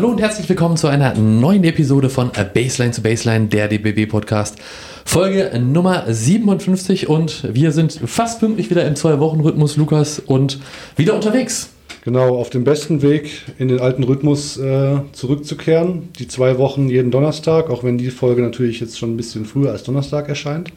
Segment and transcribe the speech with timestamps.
[0.00, 4.56] Hallo und herzlich willkommen zu einer neuen Episode von Baseline zu Baseline, der DBB Podcast.
[5.04, 10.58] Folge Nummer 57 und wir sind fast pünktlich wieder im Zwei-Wochen-Rhythmus, Lukas, und
[10.96, 11.68] wieder unterwegs.
[12.02, 16.08] Genau, auf dem besten Weg in den alten Rhythmus äh, zurückzukehren.
[16.18, 19.70] Die zwei Wochen jeden Donnerstag, auch wenn die Folge natürlich jetzt schon ein bisschen früher
[19.70, 20.72] als Donnerstag erscheint.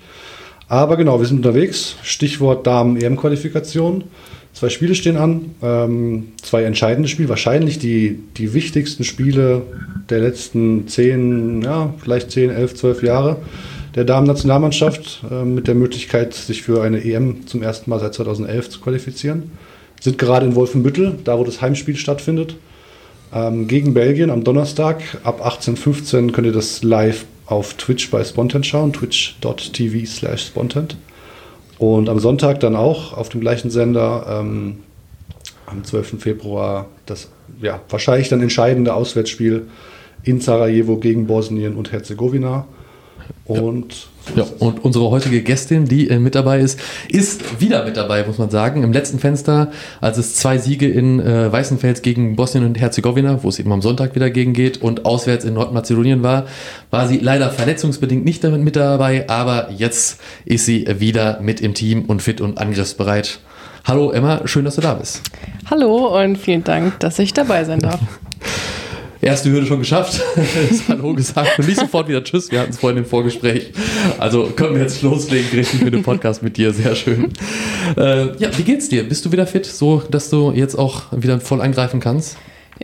[0.67, 1.95] Aber genau, wir sind unterwegs.
[2.03, 4.03] Stichwort Damen-EM-Qualifikation.
[4.53, 9.63] Zwei Spiele stehen an, ähm, zwei entscheidende Spiele, wahrscheinlich die, die wichtigsten Spiele
[10.09, 13.37] der letzten zehn, ja, vielleicht zehn, elf, zwölf Jahre
[13.95, 18.69] der Damen-Nationalmannschaft äh, mit der Möglichkeit, sich für eine EM zum ersten Mal seit 2011
[18.69, 19.51] zu qualifizieren.
[20.01, 22.55] Sind gerade in Wolfenbüttel, da wo das Heimspiel stattfindet,
[23.33, 25.01] ähm, gegen Belgien am Donnerstag.
[25.23, 30.95] Ab 18.15 Uhr könnt ihr das live auf Twitch bei Spontent schauen, twitch.tv slash spontent.
[31.83, 34.77] Und am Sonntag dann auch auf dem gleichen Sender ähm,
[35.65, 36.21] am 12.
[36.21, 37.29] Februar das
[37.61, 39.67] ja, wahrscheinlich dann entscheidende Auswärtsspiel
[40.23, 42.65] in Sarajevo gegen Bosnien und Herzegowina.
[43.43, 44.45] Und, ja.
[44.59, 46.79] und unsere heutige Gästin, die äh, mit dabei ist,
[47.09, 48.83] ist wieder mit dabei, muss man sagen.
[48.83, 49.71] Im letzten Fenster,
[50.01, 53.81] als es zwei Siege in äh, Weißenfels gegen Bosnien und Herzegowina, wo es eben am
[53.81, 56.45] Sonntag wieder gegen geht, und auswärts in Nordmazedonien war,
[56.89, 62.05] war sie leider verletzungsbedingt nicht mit dabei, aber jetzt ist sie wieder mit im Team
[62.05, 63.39] und fit und angriffsbereit.
[63.85, 65.21] Hallo Emma, schön, dass du da bist.
[65.69, 67.99] Hallo und vielen Dank, dass ich dabei sein darf.
[69.23, 70.21] erste Hürde schon geschafft.
[70.69, 72.51] das Hallo gesagt und nicht sofort wieder Tschüss.
[72.51, 73.71] Wir hatten es vorhin im Vorgespräch.
[74.19, 76.73] Also können wir jetzt loslegen, richtig mit dem Podcast mit dir.
[76.73, 77.31] Sehr schön.
[77.97, 79.07] Äh, ja, wie geht's dir?
[79.07, 82.37] Bist du wieder fit, so dass du jetzt auch wieder voll eingreifen kannst?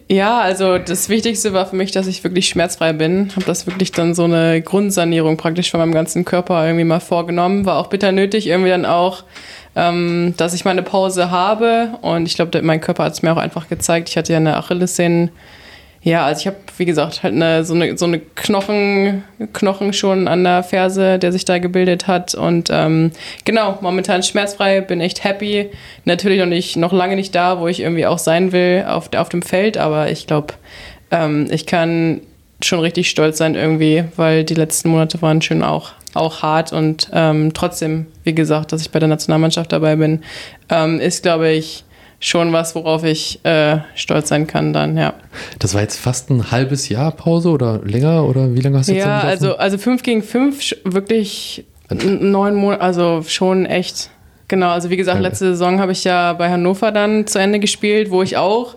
[0.08, 3.30] Ja, also das Wichtigste war für mich, dass ich wirklich schmerzfrei bin.
[3.36, 7.66] Habe das wirklich dann so eine Grundsanierung praktisch von meinem ganzen Körper irgendwie mal vorgenommen.
[7.66, 9.24] War auch bitter nötig, irgendwie dann auch,
[9.76, 11.98] ähm, dass ich meine Pause habe.
[12.02, 14.10] Und ich glaube, mein Körper hat es mir auch einfach gezeigt.
[14.10, 15.32] Ich hatte ja eine Achillessehnen
[16.02, 20.30] ja, also ich habe, wie gesagt, halt eine, so eine, so eine Knochen, Knochen schon
[20.30, 22.36] an der Ferse, der sich da gebildet hat.
[22.36, 23.12] Und ähm,
[23.44, 25.70] genau, momentan schmerzfrei, bin echt happy.
[26.06, 29.28] Natürlich noch nicht, noch lange nicht da, wo ich irgendwie auch sein will auf, auf
[29.28, 30.54] dem Feld, aber ich glaube,
[31.12, 32.22] ähm, ich kann
[32.64, 37.10] schon richtig stolz sein irgendwie, weil die letzten Monate waren schon auch, auch hart und
[37.14, 40.24] ähm, trotzdem, wie gesagt, dass ich bei der Nationalmannschaft dabei bin,
[40.70, 41.84] ähm, ist, glaube ich,
[42.20, 45.14] schon was, worauf ich äh, stolz sein kann dann, ja.
[45.58, 48.94] Das war jetzt fast ein halbes Jahr Pause oder länger oder wie lange hast du
[48.94, 54.10] jetzt Ja, also, also fünf gegen fünf, wirklich neun Monate, also schon echt.
[54.48, 58.10] Genau, also wie gesagt, letzte Saison habe ich ja bei Hannover dann zu Ende gespielt,
[58.10, 58.76] wo ich auch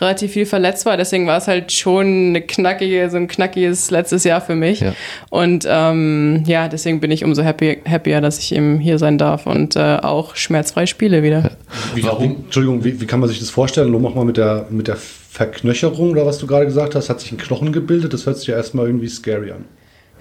[0.00, 0.96] relativ viel verletzt war.
[0.96, 4.80] Deswegen war es halt schon eine knackige, so ein knackiges letztes Jahr für mich.
[4.80, 4.94] Ja.
[5.30, 9.46] Und ähm, ja, deswegen bin ich umso happy, happier, dass ich eben hier sein darf
[9.46, 11.52] und äh, auch schmerzfrei spiele wieder.
[11.94, 12.44] Wie, Warum?
[12.44, 13.90] Entschuldigung, wie, wie, kann man sich das vorstellen?
[13.90, 17.32] Nur nochmal mit der, mit der Verknöcherung oder was du gerade gesagt hast, hat sich
[17.32, 18.12] ein Knochen gebildet.
[18.12, 19.64] Das hört sich ja erstmal irgendwie scary an.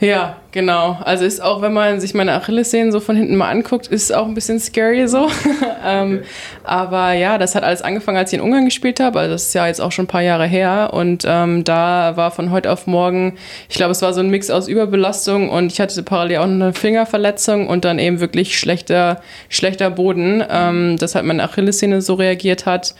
[0.03, 0.97] Ja, genau.
[1.05, 4.27] Also ist auch, wenn man sich meine Achillessehnen so von hinten mal anguckt, ist auch
[4.27, 5.29] ein bisschen scary so.
[5.85, 6.27] ähm, okay.
[6.65, 9.19] Aber ja, das hat alles angefangen, als ich in Ungarn gespielt habe.
[9.19, 10.89] Also das ist ja jetzt auch schon ein paar Jahre her.
[10.91, 13.37] Und ähm, da war von heute auf morgen,
[13.69, 16.73] ich glaube, es war so ein Mix aus Überbelastung und ich hatte parallel auch eine
[16.73, 22.65] Fingerverletzung und dann eben wirklich schlechter, schlechter Boden, ähm, dass halt meine Achillessehne so reagiert
[22.65, 22.93] hat.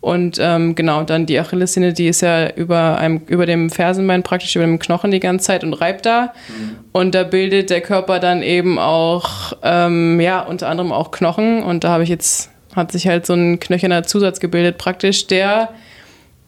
[0.00, 4.54] Und ähm, genau, dann die Achillessehne, die ist ja über, einem, über dem Fersenbein, praktisch
[4.54, 6.32] über dem Knochen die ganze Zeit und reibt da.
[6.48, 6.76] Mhm.
[6.92, 11.64] Und da bildet der Körper dann eben auch, ähm, ja, unter anderem auch Knochen.
[11.64, 15.70] Und da habe ich jetzt, hat sich halt so ein knöcherner Zusatz gebildet, praktisch, der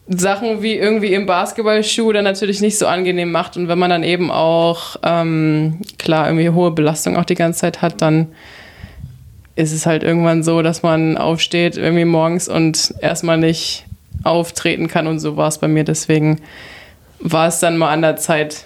[0.07, 3.57] Sachen wie irgendwie im Basketballschuh dann natürlich nicht so angenehm macht.
[3.57, 7.81] Und wenn man dann eben auch, ähm, klar, irgendwie hohe Belastung auch die ganze Zeit
[7.81, 8.27] hat, dann
[9.55, 13.85] ist es halt irgendwann so, dass man aufsteht irgendwie morgens und erstmal nicht
[14.23, 15.83] auftreten kann und so war es bei mir.
[15.83, 16.39] Deswegen
[17.19, 18.65] war es dann mal an der Zeit,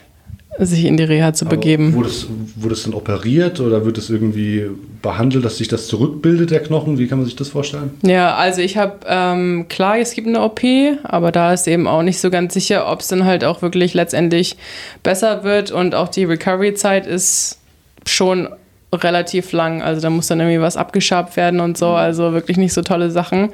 [0.57, 1.93] sich in die Reha zu Aber begeben.
[1.93, 4.69] Wurde es, wurde es dann operiert oder wird es irgendwie
[5.01, 6.97] behandelt, dass sich das zurückbildet, der Knochen?
[6.97, 7.91] Wie kann man sich das vorstellen?
[8.03, 10.61] Ja, also ich habe, ähm, klar, es gibt eine OP,
[11.03, 13.93] aber da ist eben auch nicht so ganz sicher, ob es dann halt auch wirklich
[13.93, 14.55] letztendlich
[15.03, 17.59] besser wird und auch die Recovery-Zeit ist
[18.05, 18.47] schon
[18.95, 19.81] relativ lang.
[19.81, 21.89] Also da muss dann irgendwie was abgeschabt werden und so.
[21.89, 21.95] Mhm.
[21.95, 23.49] Also wirklich nicht so tolle Sachen.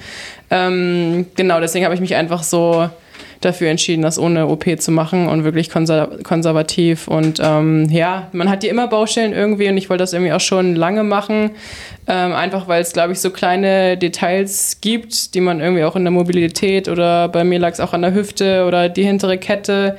[0.50, 2.90] Ähm, genau, deswegen habe ich mich einfach so
[3.42, 7.08] dafür entschieden, das ohne OP zu machen und wirklich konservativ.
[7.08, 10.40] Und ähm, ja, man hat ja immer Baustellen irgendwie und ich wollte das irgendwie auch
[10.40, 11.52] schon lange machen.
[12.08, 16.04] Ähm, einfach weil es, glaube ich, so kleine Details gibt, die man irgendwie auch in
[16.04, 19.98] der Mobilität oder bei mir lag es auch an der Hüfte oder die hintere Kette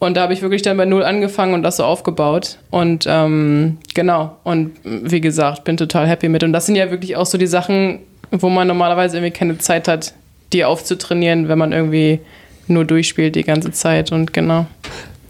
[0.00, 2.58] und da habe ich wirklich dann bei Null angefangen und das so aufgebaut.
[2.70, 6.44] Und ähm, genau, und wie gesagt, bin total happy mit.
[6.44, 8.00] Und das sind ja wirklich auch so die Sachen,
[8.30, 10.14] wo man normalerweise irgendwie keine Zeit hat,
[10.52, 12.20] die aufzutrainieren, wenn man irgendwie
[12.68, 14.66] nur durchspielt die ganze Zeit und genau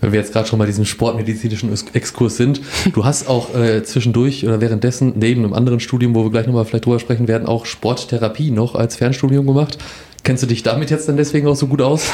[0.00, 2.60] wenn wir jetzt gerade schon bei diesem sportmedizinischen Exkurs sind,
[2.92, 6.64] du hast auch äh, zwischendurch oder währenddessen neben einem anderen Studium, wo wir gleich nochmal
[6.64, 9.78] vielleicht drüber sprechen werden, auch Sporttherapie noch als Fernstudium gemacht.
[10.24, 12.12] Kennst du dich damit jetzt dann deswegen auch so gut aus?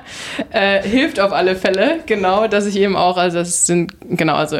[0.50, 4.56] äh, hilft auf alle Fälle, genau, dass ich eben auch, also das sind, genau, also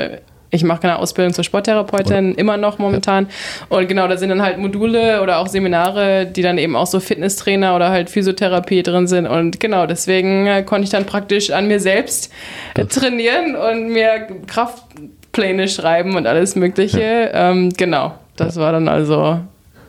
[0.50, 2.38] ich mache keine Ausbildung zur Sporttherapeutin, oder?
[2.38, 3.28] immer noch momentan.
[3.70, 3.76] Ja.
[3.76, 7.00] Und genau, da sind dann halt Module oder auch Seminare, die dann eben auch so
[7.00, 9.26] Fitnesstrainer oder halt Physiotherapie drin sind.
[9.26, 12.32] Und genau, deswegen äh, konnte ich dann praktisch an mir selbst
[12.74, 12.88] das.
[12.88, 17.00] trainieren und mir Kraftpläne schreiben und alles Mögliche.
[17.00, 17.50] Ja.
[17.50, 19.40] Ähm, genau, das war dann also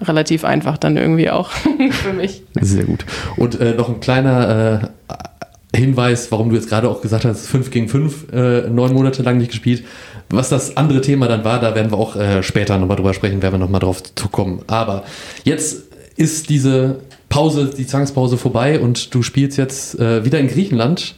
[0.02, 1.50] relativ einfach dann irgendwie auch
[1.92, 2.44] für mich.
[2.60, 3.06] Sehr gut.
[3.36, 7.72] Und äh, noch ein kleiner äh, Hinweis, warum du jetzt gerade auch gesagt hast, 5
[7.72, 9.84] gegen 5, äh, neun Monate lang nicht gespielt.
[10.30, 13.42] Was das andere Thema dann war, da werden wir auch äh, später nochmal drüber sprechen,
[13.42, 14.62] werden wir nochmal drauf zukommen.
[14.68, 15.04] Aber
[15.44, 15.84] jetzt
[16.16, 17.00] ist diese
[17.30, 21.16] Pause, die Zwangspause vorbei und du spielst jetzt äh, wieder in Griechenland.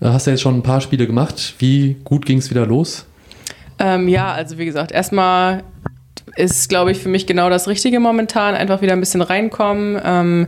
[0.00, 1.54] Äh, hast ja jetzt schon ein paar Spiele gemacht.
[1.58, 3.04] Wie gut ging es wieder los?
[3.78, 5.62] Ähm, ja, also wie gesagt, erstmal
[6.38, 8.54] ist, glaube ich, für mich genau das Richtige momentan.
[8.54, 10.00] Einfach wieder ein bisschen reinkommen.
[10.02, 10.46] Ähm,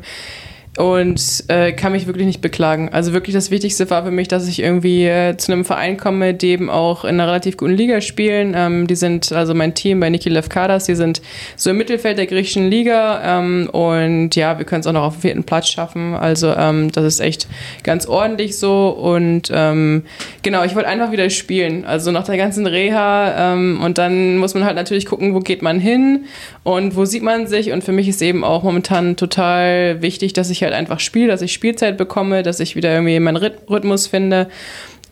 [0.81, 2.89] und äh, kann mich wirklich nicht beklagen.
[2.91, 6.33] Also wirklich das Wichtigste war für mich, dass ich irgendwie äh, zu einem Verein komme,
[6.33, 8.55] die eben auch in einer relativ guten Liga spielen.
[8.57, 11.21] Ähm, die sind, also mein Team bei Niki Lefkadas, die sind
[11.55, 15.17] so im Mittelfeld der griechischen Liga ähm, und ja, wir können es auch noch auf
[15.17, 16.15] dem vierten Platz schaffen.
[16.15, 17.47] Also ähm, das ist echt
[17.83, 20.05] ganz ordentlich so und ähm,
[20.43, 21.85] genau, ich wollte einfach wieder spielen.
[21.85, 25.61] Also nach der ganzen Reha ähm, und dann muss man halt natürlich gucken, wo geht
[25.61, 26.25] man hin
[26.63, 30.51] und wo sieht man sich und für mich ist eben auch momentan total wichtig, dass
[30.51, 34.49] ich halt einfach spiele, dass ich Spielzeit bekomme, dass ich wieder irgendwie meinen Rhythmus finde.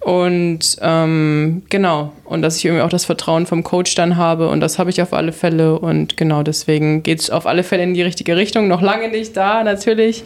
[0.00, 4.60] Und ähm, genau, und dass ich irgendwie auch das Vertrauen vom Coach dann habe und
[4.60, 7.94] das habe ich auf alle Fälle und genau deswegen geht es auf alle Fälle in
[7.94, 8.68] die richtige Richtung.
[8.68, 10.22] Noch lange nicht da, natürlich.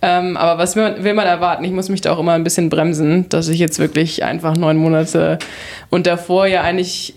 [0.00, 1.64] Ähm, aber was will man, will man, erwarten?
[1.64, 4.78] Ich muss mich da auch immer ein bisschen bremsen, dass ich jetzt wirklich einfach neun
[4.78, 5.38] Monate
[5.90, 7.14] und davor ja eigentlich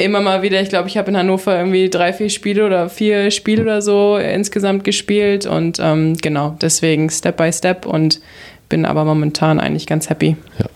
[0.00, 3.30] immer mal wieder, ich glaube, ich habe in Hannover irgendwie drei, vier Spiele oder vier
[3.30, 8.20] Spiele oder so insgesamt gespielt und ähm, genau, deswegen Step by Step und
[8.68, 10.36] bin aber momentan eigentlich ganz happy.
[10.58, 10.66] Ja.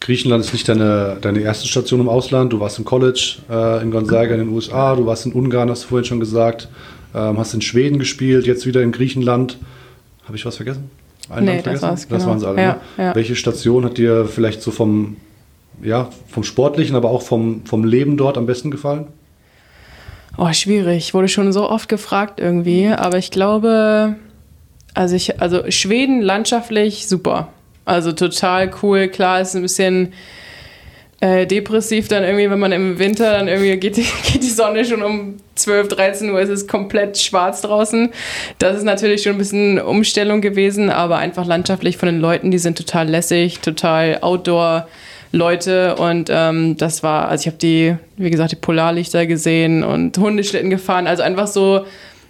[0.00, 2.52] Griechenland ist nicht deine, deine erste Station im Ausland.
[2.52, 5.84] Du warst im College äh, in Gonzaga in den USA, du warst in Ungarn, hast
[5.84, 6.68] du vorhin schon gesagt,
[7.14, 9.58] ähm, hast in Schweden gespielt, jetzt wieder in Griechenland.
[10.24, 10.90] Habe ich was vergessen?
[11.28, 12.30] Ein nee, das, war's, das genau.
[12.30, 12.62] waren sie alle.
[12.62, 13.04] Ja, ne?
[13.04, 13.14] ja.
[13.14, 15.16] Welche Station hat dir vielleicht so vom
[15.82, 19.06] ja, vom Sportlichen, aber auch vom, vom Leben dort am besten gefallen?
[20.36, 21.12] Oh, schwierig.
[21.12, 22.88] Wurde schon so oft gefragt irgendwie.
[22.88, 24.16] Aber ich glaube,
[24.94, 27.48] also ich, also Schweden landschaftlich super.
[27.84, 29.08] Also total cool.
[29.08, 30.12] Klar, ist ein bisschen
[31.20, 34.84] äh, depressiv dann irgendwie, wenn man im Winter dann irgendwie geht die, geht die Sonne
[34.84, 38.10] schon um 12, 13 Uhr, ist es komplett schwarz draußen.
[38.58, 42.58] Das ist natürlich schon ein bisschen Umstellung gewesen, aber einfach landschaftlich von den Leuten, die
[42.58, 44.88] sind total lässig, total outdoor
[45.32, 50.18] Leute und ähm, das war, also ich habe die, wie gesagt, die Polarlichter gesehen und
[50.18, 51.06] Hundeschlitten gefahren.
[51.06, 51.84] Also einfach so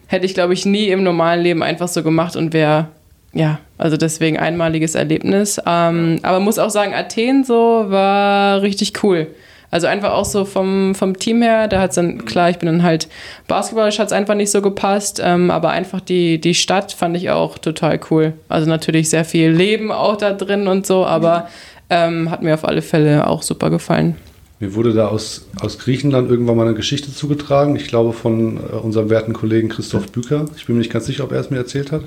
[0.06, 2.88] hätte ich, glaube ich, nie im normalen Leben einfach so gemacht und wäre,
[3.32, 5.58] ja, also deswegen einmaliges Erlebnis.
[5.64, 9.28] Ähm, aber muss auch sagen, Athen so war richtig cool.
[9.70, 12.66] Also einfach auch so vom, vom Team her, da hat es dann, klar, ich bin
[12.66, 13.08] dann halt
[13.46, 17.30] basketballisch hat es einfach nicht so gepasst, ähm, aber einfach die, die Stadt fand ich
[17.30, 18.32] auch total cool.
[18.48, 21.48] Also natürlich sehr viel Leben auch da drin und so, aber
[21.90, 24.16] ähm, hat mir auf alle Fälle auch super gefallen.
[24.60, 27.76] Mir wurde da aus, aus Griechenland irgendwann mal eine Geschichte zugetragen.
[27.76, 30.44] Ich glaube von äh, unserem werten Kollegen Christoph Büker.
[30.56, 32.02] Ich bin mir nicht ganz sicher, ob er es mir erzählt hat.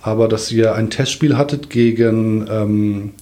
[0.00, 3.12] Aber dass ihr ein Testspiel hattet gegen ähm,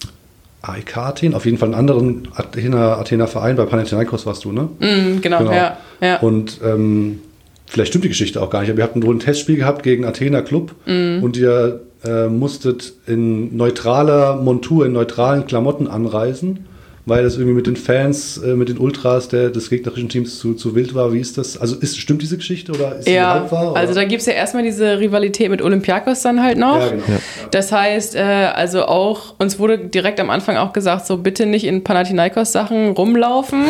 [0.62, 4.68] AEK Athen, auf jeden Fall einen anderen Athener, Athener Verein, bei Panathinaikos warst du, ne?
[4.78, 5.76] Mm, genau, genau, ja.
[6.00, 6.20] ja.
[6.20, 7.20] Und ähm,
[7.66, 10.04] vielleicht stimmt die Geschichte auch gar nicht, aber ihr habt wohl ein Testspiel gehabt gegen
[10.04, 11.22] Athener Club mm.
[11.22, 16.66] und ihr äh, musstet in neutraler Montur, in neutralen Klamotten anreisen,
[17.06, 20.54] weil das irgendwie mit den Fans, äh, mit den Ultras der, des gegnerischen Teams zu,
[20.54, 21.12] zu wild war.
[21.12, 21.58] Wie ist das?
[21.58, 23.76] Also ist, stimmt diese Geschichte oder ist ja, die wahr?
[23.76, 26.80] Also da gibt es ja erstmal diese Rivalität mit Olympiakos dann halt noch.
[26.80, 27.04] Ja, genau.
[27.06, 27.18] Ja.
[27.50, 31.64] Das heißt, äh, also auch, uns wurde direkt am Anfang auch gesagt, so bitte nicht
[31.64, 33.64] in Panathinaikos Sachen rumlaufen.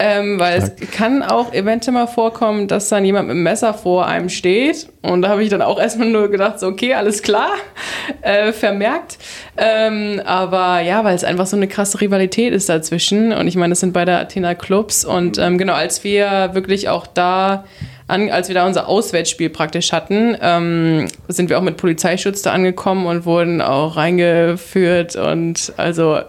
[0.00, 0.76] Ähm, weil Zack.
[0.80, 4.88] es kann auch eventuell mal vorkommen, dass dann jemand mit einem Messer vor einem steht.
[5.02, 7.50] Und da habe ich dann auch erstmal nur gedacht, so, okay, alles klar,
[8.22, 9.18] äh, vermerkt.
[9.56, 13.32] Ähm, aber ja, weil es einfach so eine krasse Rivalität ist dazwischen.
[13.32, 15.04] Und ich meine, das sind beide Athena Clubs.
[15.04, 17.64] Und ähm, genau, als wir wirklich auch da
[18.06, 22.52] an, als wir da unser Auswärtsspiel praktisch hatten, ähm, sind wir auch mit Polizeischutz da
[22.52, 26.20] angekommen und wurden auch reingeführt und also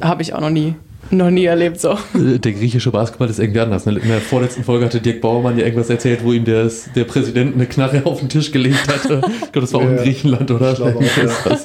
[0.00, 0.74] habe ich auch noch nie
[1.10, 1.98] noch nie erlebt so.
[2.14, 3.86] Der griechische Basketball ist irgendwie anders.
[3.86, 7.54] In der vorletzten Folge hatte Dirk Bauermann ja irgendwas erzählt, wo ihm der, der Präsident
[7.54, 9.22] eine Knarre auf den Tisch gelegt hatte.
[9.44, 10.72] Ich glaube, das war auch in Griechenland, oder?
[10.72, 10.96] Auch, ja.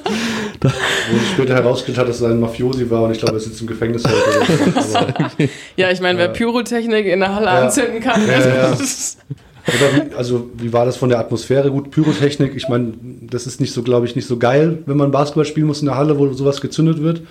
[0.62, 3.62] Wo sich später herausgestellt hat, dass er ein Mafiosi war und ich glaube, er sitzt
[3.62, 5.50] im Gefängnis heute.
[5.77, 7.62] ja, ich meine, wer Pyrotechnik in der Halle ja.
[7.63, 8.22] anzünden kann.
[8.27, 11.72] Ja, ja, wie, also wie war das von der Atmosphäre?
[11.72, 15.12] Gut, Pyrotechnik, ich meine, das ist nicht so, glaube ich, nicht so geil, wenn man
[15.12, 17.22] Basketball spielen muss in der Halle, wo sowas gezündet wird.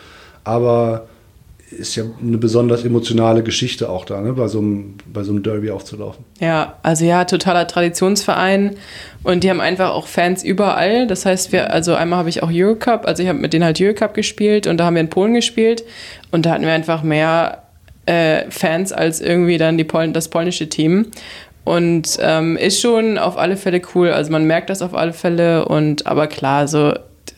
[0.44, 1.06] Aber
[1.70, 4.32] ist ja eine besonders emotionale Geschichte auch da, ne?
[4.32, 6.24] bei, so einem, bei so einem Derby aufzulaufen.
[6.40, 8.76] Ja, also ja, totaler Traditionsverein
[9.22, 11.06] und die haben einfach auch Fans überall.
[11.06, 13.80] Das heißt, wir, also einmal habe ich auch Eurocup, also ich habe mit denen halt
[13.80, 15.84] Eurocup gespielt und da haben wir in Polen gespielt
[16.30, 17.62] und da hatten wir einfach mehr
[18.06, 21.06] äh, Fans als irgendwie dann die Pol das polnische Team.
[21.64, 24.10] Und ähm, ist schon auf alle Fälle cool.
[24.10, 26.94] Also man merkt das auf alle Fälle und aber klar, so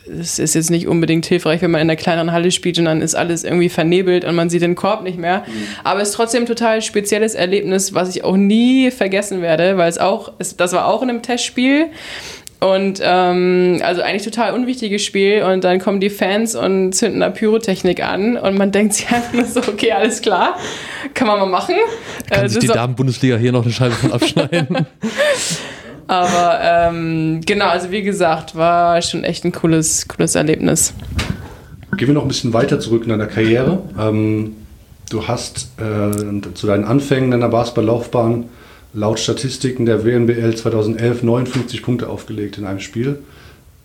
[0.06, 3.02] es ist jetzt nicht unbedingt hilfreich, wenn man in einer kleineren Halle spielt und dann
[3.02, 5.44] ist alles irgendwie vernebelt und man sieht den Korb nicht mehr.
[5.46, 5.66] Mhm.
[5.84, 9.88] Aber es ist trotzdem ein total spezielles Erlebnis, was ich auch nie vergessen werde, weil
[9.88, 11.86] es auch, es, das war auch in einem Testspiel.
[12.60, 17.30] Und ähm, also eigentlich total unwichtiges Spiel und dann kommen die Fans und zünden da
[17.30, 20.58] Pyrotechnik an und man denkt sich einfach nur so, okay, alles klar,
[21.14, 21.74] kann man mal machen.
[22.28, 24.86] Kann äh, sich die Damen-Bundesliga hier noch eine Scheibe von abschneiden?
[26.10, 30.92] Aber ähm, genau, also wie gesagt, war schon echt ein cooles, cooles Erlebnis.
[31.96, 33.80] Gehen wir noch ein bisschen weiter zurück in deiner Karriere.
[33.96, 34.56] Ähm,
[35.08, 38.46] du hast äh, zu deinen Anfängen deiner Basketballlaufbahn
[38.92, 43.20] laut Statistiken der WNBL 2011 59 Punkte aufgelegt in einem Spiel.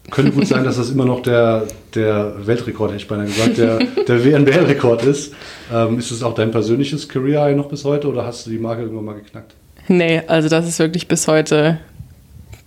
[0.09, 3.77] Könnte gut sein, dass das immer noch der, der Weltrekord, hätte ich beinahe gesagt, der,
[4.07, 5.31] der WNBL-Rekord ist.
[5.71, 8.81] Ähm, ist es auch dein persönliches Career noch bis heute oder hast du die Marke
[8.81, 9.53] irgendwann mal geknackt?
[9.87, 11.77] Nee, also das ist wirklich bis heute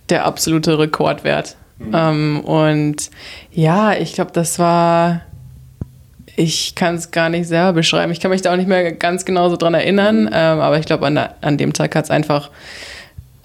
[0.09, 1.55] der absolute Rekordwert.
[1.79, 1.91] Mhm.
[1.93, 3.09] Ähm, und
[3.51, 5.21] ja, ich glaube, das war.
[6.35, 8.13] Ich kann es gar nicht selber beschreiben.
[8.13, 10.29] Ich kann mich da auch nicht mehr ganz genau so dran erinnern, mhm.
[10.31, 12.49] ähm, aber ich glaube, an, an dem Tag hat es einfach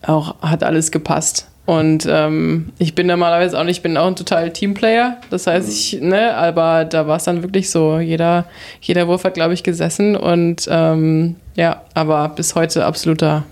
[0.03, 1.49] auch, hat alles gepasst.
[1.67, 5.17] Und ähm, ich bin normalerweise auch nicht, ich bin auch ein total Teamplayer.
[5.31, 7.99] Das heißt, ich, ne, aber da war es dann wirklich so.
[7.99, 8.45] Jeder,
[8.83, 13.45] jeder Wurf hat, glaube ich, gesessen und ähm, ja, aber bis heute absoluter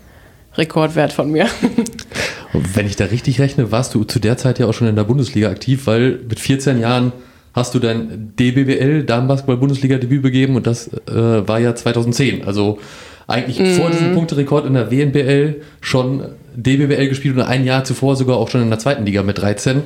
[0.55, 1.47] Rekordwert von mir.
[2.53, 5.03] Wenn ich da richtig rechne, warst du zu der Zeit ja auch schon in der
[5.03, 7.11] Bundesliga aktiv, weil mit 14 Jahren
[7.53, 12.45] hast du dein DBBL, Damenbasketball-Bundesliga-Debüt begeben und das äh, war ja 2010.
[12.45, 12.79] Also
[13.27, 13.73] eigentlich mhm.
[13.73, 18.49] vor diesem Punkterekord in der WNBL schon DBBL gespielt und ein Jahr zuvor sogar auch
[18.49, 19.83] schon in der zweiten Liga mit 13.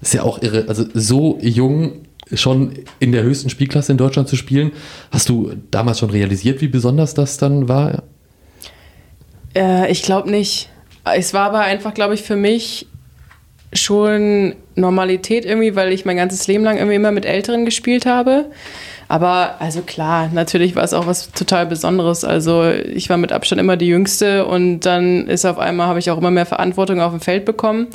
[0.00, 0.66] Ist ja auch irre.
[0.68, 4.72] Also so jung schon in der höchsten Spielklasse in Deutschland zu spielen.
[5.10, 8.02] Hast du damals schon realisiert, wie besonders das dann war?
[9.54, 10.70] Äh, ich glaube nicht.
[11.14, 12.86] Es war aber einfach, glaube ich, für mich
[13.72, 18.46] schon Normalität irgendwie, weil ich mein ganzes Leben lang irgendwie immer mit Älteren gespielt habe.
[19.08, 22.24] Aber also klar, natürlich war es auch was total Besonderes.
[22.24, 26.10] Also ich war mit Abstand immer die Jüngste und dann ist auf einmal, habe ich
[26.10, 27.86] auch immer mehr Verantwortung auf dem Feld bekommen.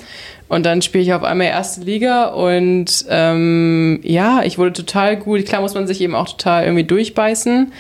[0.48, 5.46] Und dann spiele ich auf einmal erste Liga und ähm, ja, ich wurde total gut.
[5.46, 7.72] Klar muss man sich eben auch total irgendwie durchbeißen.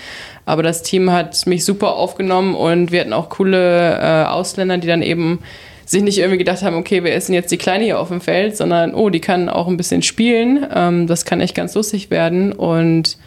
[0.45, 4.87] Aber das Team hat mich super aufgenommen und wir hatten auch coole äh, Ausländer, die
[4.87, 5.39] dann eben
[5.85, 8.55] sich nicht irgendwie gedacht haben, okay, wir essen jetzt die Kleine hier auf dem Feld,
[8.55, 10.65] sondern, oh, die kann auch ein bisschen spielen.
[10.73, 12.53] Ähm, das kann echt ganz lustig werden.
[12.53, 13.17] Und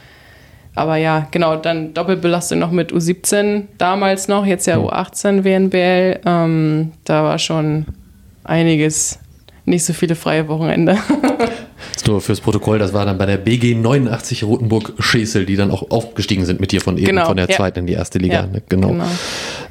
[0.75, 6.21] aber ja, genau, dann Doppelbelastung noch mit U17 damals noch, jetzt ja U18 WNBL.
[6.27, 7.87] Ähm, da war schon
[8.43, 9.21] einiges,
[9.65, 10.99] nicht so viele freie Wochenende.
[12.07, 16.45] Nur fürs Protokoll, das war dann bei der BG 89 Rotenburg-Schesel, die dann auch aufgestiegen
[16.45, 17.57] sind mit dir von eben genau, von der ja.
[17.57, 18.35] zweiten in die erste Liga.
[18.35, 18.63] Ja, ne?
[18.69, 18.89] Genau.
[18.89, 19.07] genau.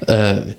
[0.08, 0.54] Äh,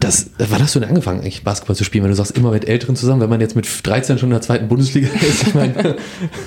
[0.00, 2.04] das, wann hast du denn angefangen, eigentlich Basketball zu spielen?
[2.04, 4.42] Wenn du sagst, immer mit Älteren zusammen, wenn man jetzt mit 13 schon in der
[4.42, 5.96] zweiten Bundesliga ist, ich meine,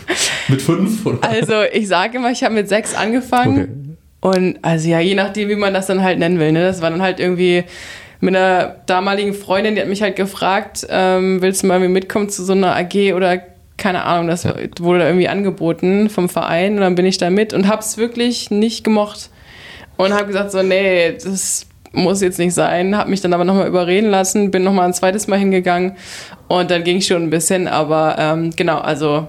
[0.47, 1.05] mit fünf?
[1.05, 1.23] Oder?
[1.27, 3.59] Also, ich sage immer, ich habe mit sechs angefangen.
[3.59, 3.97] Okay.
[4.19, 6.51] Und also ja, je nachdem, wie man das dann halt nennen will.
[6.51, 6.61] Ne?
[6.61, 7.63] Das war dann halt irgendwie
[8.19, 12.43] mit einer damaligen Freundin, die hat mich halt gefragt, ähm, willst du mal mitkommen zu
[12.43, 13.39] so einer AG oder
[13.77, 14.55] keine Ahnung, das ja.
[14.79, 17.97] wurde da irgendwie angeboten vom Verein und dann bin ich da mit und habe es
[17.97, 19.29] wirklich nicht gemocht
[19.97, 23.67] und habe gesagt so, nee, das muss jetzt nicht sein, habe mich dann aber nochmal
[23.67, 25.93] überreden lassen, bin nochmal ein zweites Mal hingegangen
[26.47, 29.27] und dann ging es schon ein bisschen, aber ähm, genau, also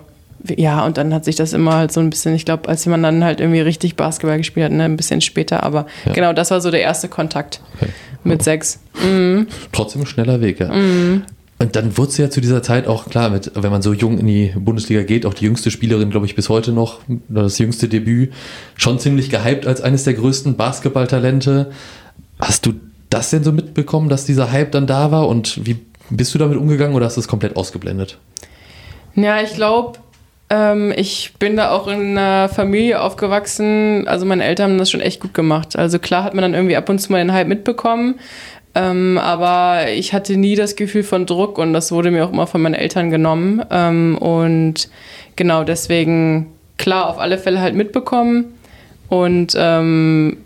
[0.57, 3.03] ja, und dann hat sich das immer halt so ein bisschen, ich glaube, als man
[3.03, 6.13] dann halt irgendwie richtig Basketball gespielt hat, ne, ein bisschen später, aber ja.
[6.13, 7.91] genau, das war so der erste Kontakt okay.
[8.23, 8.81] mit sechs.
[9.03, 9.49] Mhm.
[9.73, 10.73] Trotzdem schneller Weg, ja.
[10.73, 11.25] Mhm.
[11.61, 14.19] Und dann wurde sie ja zu dieser Zeit auch klar, mit, wenn man so jung
[14.19, 17.89] in die Bundesliga geht, auch die jüngste Spielerin, glaube ich, bis heute noch, das jüngste
[17.89, 18.33] Debüt,
[18.77, 21.73] schon ziemlich gehypt als eines der größten Basketballtalente.
[22.39, 22.75] Hast du
[23.11, 25.79] das denn so mitbekommen, dass dieser Hype dann da war und wie
[26.11, 28.19] bist du damit umgegangen oder hast du es komplett ausgeblendet?
[29.15, 29.99] Ja, ich glaube,
[30.51, 34.07] ähm, ich bin da auch in einer Familie aufgewachsen.
[34.09, 35.77] Also meine Eltern haben das schon echt gut gemacht.
[35.77, 38.21] Also klar hat man dann irgendwie ab und zu mal den Hype mitbekommen.
[38.79, 42.47] Ähm, aber ich hatte nie das Gefühl von Druck und das wurde mir auch immer
[42.47, 43.61] von meinen Eltern genommen.
[43.71, 44.89] Ähm, und
[45.35, 48.45] genau deswegen, klar, auf alle Fälle halt mitbekommen.
[49.09, 50.37] Und ähm,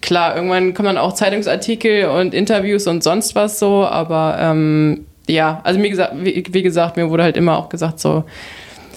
[0.00, 5.60] klar, irgendwann kommen dann auch Zeitungsartikel und Interviews und sonst was so, aber ähm, ja,
[5.64, 8.24] also wie gesagt, wie, wie, gesagt, mir wurde halt immer auch gesagt, so,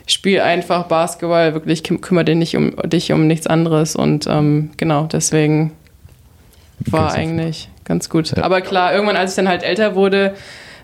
[0.06, 5.06] spiel einfach Basketball, wirklich kümmere dich nicht um dich um nichts anderes und ähm, genau,
[5.06, 5.72] deswegen
[6.86, 8.36] war eigentlich ganz gut.
[8.36, 8.44] Ja.
[8.44, 10.34] Aber klar, irgendwann, als ich dann halt älter wurde,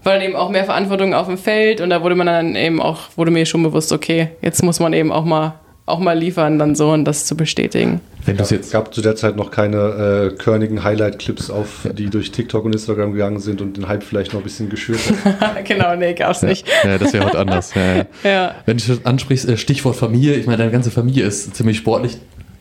[0.04, 2.82] war dann eben auch mehr Verantwortung auf dem Feld und da wurde man dann eben
[2.82, 5.56] auch, wurde mir schon bewusst, okay, jetzt muss man eben auch mal
[5.90, 8.00] auch mal liefern, dann so und das zu bestätigen.
[8.26, 12.32] Wenn es jetzt gab zu der Zeit noch keine äh, körnigen Highlight-Clips auf, die durch
[12.32, 15.64] TikTok und Instagram gegangen sind und den Hype vielleicht noch ein bisschen geschürt haben.
[15.64, 16.68] genau, nee, gab's ja, nicht.
[16.84, 17.74] Ja, das wäre heute anders.
[17.74, 18.56] Ja, ja.
[18.66, 22.18] Wenn du ansprichst, äh, Stichwort Familie, ich meine, deine ganze Familie ist ziemlich sportlich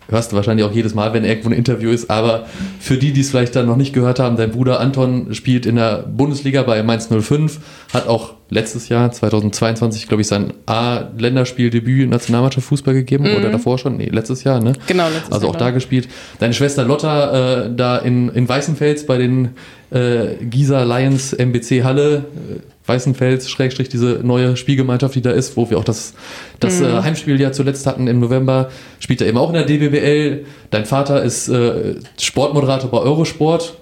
[0.09, 2.11] hörst du wahrscheinlich auch jedes Mal, wenn irgendwo ein Interview ist.
[2.11, 2.47] Aber
[2.81, 5.77] für die, die es vielleicht dann noch nicht gehört haben, dein Bruder Anton spielt in
[5.77, 7.61] der Bundesliga bei Mainz 05,
[7.93, 13.25] hat auch letztes Jahr, 2022, glaube ich, sein A-Länderspieldebüt Nationalmannschaft Fußball gegeben.
[13.31, 13.37] Mhm.
[13.37, 13.97] Oder davor schon?
[13.99, 14.73] Nee, letztes Jahr, ne?
[14.87, 15.65] Genau, letztes Also auch Jahr.
[15.65, 16.09] da gespielt.
[16.39, 19.51] Deine Schwester Lotta äh, da in, in Weißenfels bei den
[19.91, 22.25] äh, Gießer Lions MBC Halle.
[22.35, 26.15] Äh, Weißenfels, Schrägstrich, diese neue Spielgemeinschaft, die da ist, wo wir auch das,
[26.59, 26.87] das mhm.
[26.87, 30.47] äh, Heimspiel ja zuletzt hatten im November, spielt er eben auch in der DBBL.
[30.71, 33.77] Dein Vater ist äh, Sportmoderator bei Eurosport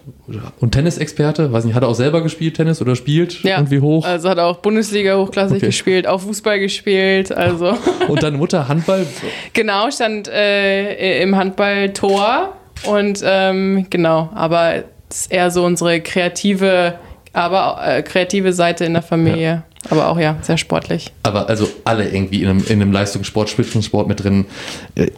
[0.60, 1.52] und Tennisexperte.
[1.52, 4.04] Weiß nicht, hat er auch selber gespielt, Tennis oder spielt ja, irgendwie hoch?
[4.04, 5.66] Also hat er auch Bundesliga hochklassig okay.
[5.66, 7.30] gespielt, auch Fußball gespielt.
[7.32, 7.76] Also.
[8.08, 9.06] und deine Mutter Handball?
[9.52, 16.00] genau, stand äh, im Handball Tor und ähm, genau, aber es ist eher so unsere
[16.00, 16.94] kreative
[17.36, 19.42] aber äh, kreative Seite in der Familie.
[19.42, 19.62] Ja.
[19.90, 21.12] Aber auch ja, sehr sportlich.
[21.22, 24.46] Aber also alle irgendwie in einem, in einem Leistungssport, Spitzensport mit drin.
[24.94, 25.10] Äh,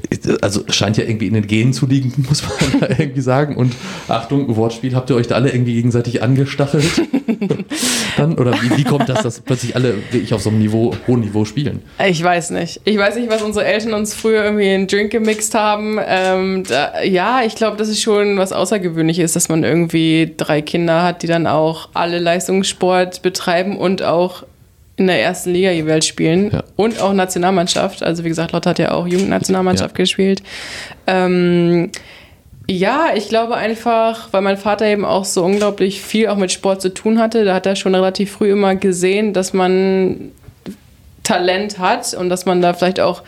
[0.43, 3.57] also scheint ja irgendwie in den Genen zu liegen, muss man da irgendwie sagen.
[3.57, 3.75] Und
[4.09, 6.85] Achtung, Wortspiel, habt ihr euch da alle irgendwie gegenseitig angestachelt?
[8.17, 8.39] Dann?
[8.39, 11.45] Oder wie, wie kommt das, dass plötzlich alle wirklich auf so einem Niveau, hohen Niveau
[11.45, 11.83] spielen?
[12.07, 12.81] Ich weiß nicht.
[12.85, 15.99] Ich weiß nicht, was unsere Eltern uns früher irgendwie in Drink gemixt haben.
[16.05, 21.03] Ähm, da, ja, ich glaube, das ist schon was Außergewöhnliches, dass man irgendwie drei Kinder
[21.03, 24.45] hat, die dann auch alle Leistungssport betreiben und auch
[24.99, 26.65] in der ersten Liga jeweils spielen ja.
[26.77, 28.03] und auch Nationalmannschaft.
[28.03, 30.03] Also wie gesagt, Lotte hat ja auch Jugendnationalmannschaft ja.
[30.03, 30.43] gespielt.
[31.07, 31.91] Ähm,
[32.71, 36.83] ja, ich glaube einfach, weil mein Vater eben auch so unglaublich viel auch mit Sport
[36.83, 40.33] zu tun hatte, da hat er schon relativ früh immer gesehen, dass man
[41.23, 43.23] Talent hat und dass man da vielleicht auch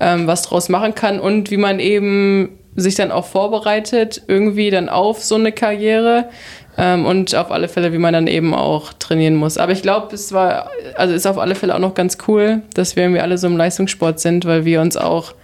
[0.00, 4.88] ähm, was draus machen kann und wie man eben sich dann auch vorbereitet, irgendwie dann
[4.88, 6.28] auf so eine Karriere.
[6.76, 9.58] Ähm, und auf alle Fälle, wie man dann eben auch trainieren muss.
[9.58, 12.96] Aber ich glaube, es war, also ist auf alle Fälle auch noch ganz cool, dass
[12.96, 15.34] wir irgendwie alle so im Leistungssport sind, weil wir uns auch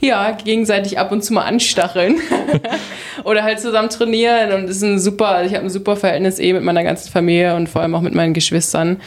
[0.00, 2.16] ja, gegenseitig ab und zu mal anstacheln.
[3.24, 6.38] Oder halt zusammen trainieren und es ist ein super, also ich habe ein super Verhältnis
[6.38, 9.00] eh mit meiner ganzen Familie und vor allem auch mit meinen Geschwistern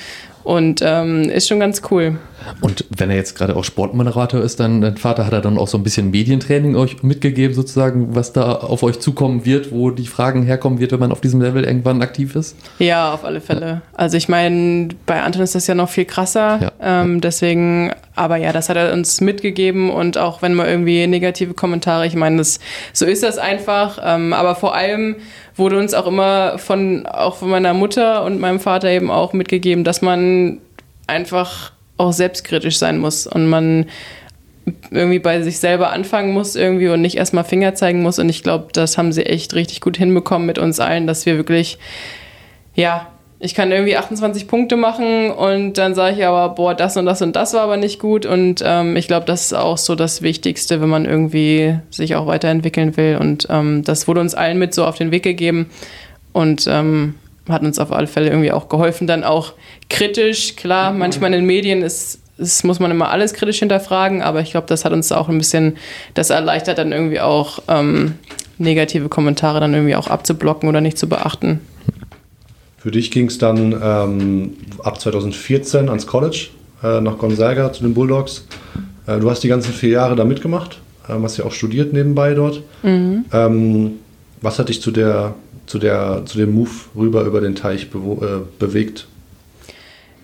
[0.44, 2.18] und ähm, ist schon ganz cool.
[2.60, 5.68] Und wenn er jetzt gerade auch Sportmoderator ist, dann dein Vater hat er dann auch
[5.68, 10.08] so ein bisschen Medientraining euch mitgegeben, sozusagen, was da auf euch zukommen wird, wo die
[10.08, 12.56] Fragen herkommen wird, wenn man auf diesem Level irgendwann aktiv ist?
[12.80, 13.82] Ja, auf alle Fälle.
[13.94, 16.60] Also ich meine, bei Anton ist das ja noch viel krasser.
[16.62, 17.02] Ja.
[17.02, 21.54] Ähm, deswegen, aber ja, das hat er uns mitgegeben und auch wenn man irgendwie negative
[21.54, 22.60] Kommentare, ich meine, das,
[22.94, 24.00] so ist das einfach.
[24.04, 25.18] Ähm, aber vor allem
[25.56, 29.84] wurde uns auch immer von, auch von meiner Mutter und meinem Vater eben auch mitgegeben,
[29.84, 30.60] dass man
[31.08, 33.86] einfach auch selbstkritisch sein muss und man
[34.92, 38.20] irgendwie bei sich selber anfangen muss irgendwie und nicht erstmal Finger zeigen muss.
[38.20, 41.38] Und ich glaube, das haben sie echt richtig gut hinbekommen mit uns allen, dass wir
[41.38, 41.78] wirklich,
[42.76, 43.11] ja,
[43.44, 47.24] ich kann irgendwie 28 Punkte machen und dann sage ich aber, boah, das und das
[47.24, 48.28] und das war aber nicht gut.
[48.28, 52.28] Und ähm, ich glaube, das ist auch so das Wichtigste, wenn man irgendwie sich auch
[52.28, 53.18] weiterentwickeln will.
[53.20, 55.72] Und ähm, das wurde uns allen mit so auf den Weg gegeben
[56.34, 57.16] und ähm,
[57.50, 59.08] hat uns auf alle Fälle irgendwie auch geholfen.
[59.08, 59.54] Dann auch
[59.90, 64.42] kritisch, klar, manchmal in den Medien ist das muss man immer alles kritisch hinterfragen, aber
[64.42, 65.78] ich glaube, das hat uns auch ein bisschen,
[66.16, 68.16] das erleichtert dann irgendwie auch ähm,
[68.58, 71.60] negative Kommentare dann irgendwie auch abzublocken oder nicht zu beachten.
[72.82, 76.48] Für dich ging es dann ähm, ab 2014 ans College,
[76.84, 78.48] äh, nach Gonzaga zu den Bulldogs.
[79.06, 82.34] Äh, du hast die ganzen vier Jahre da mitgemacht, äh, hast ja auch studiert nebenbei
[82.34, 82.64] dort.
[82.82, 83.26] Mhm.
[83.32, 83.92] Ähm,
[84.42, 85.36] was hat dich zu, der,
[85.68, 89.06] zu, der, zu dem Move rüber über den Teich äh, bewegt?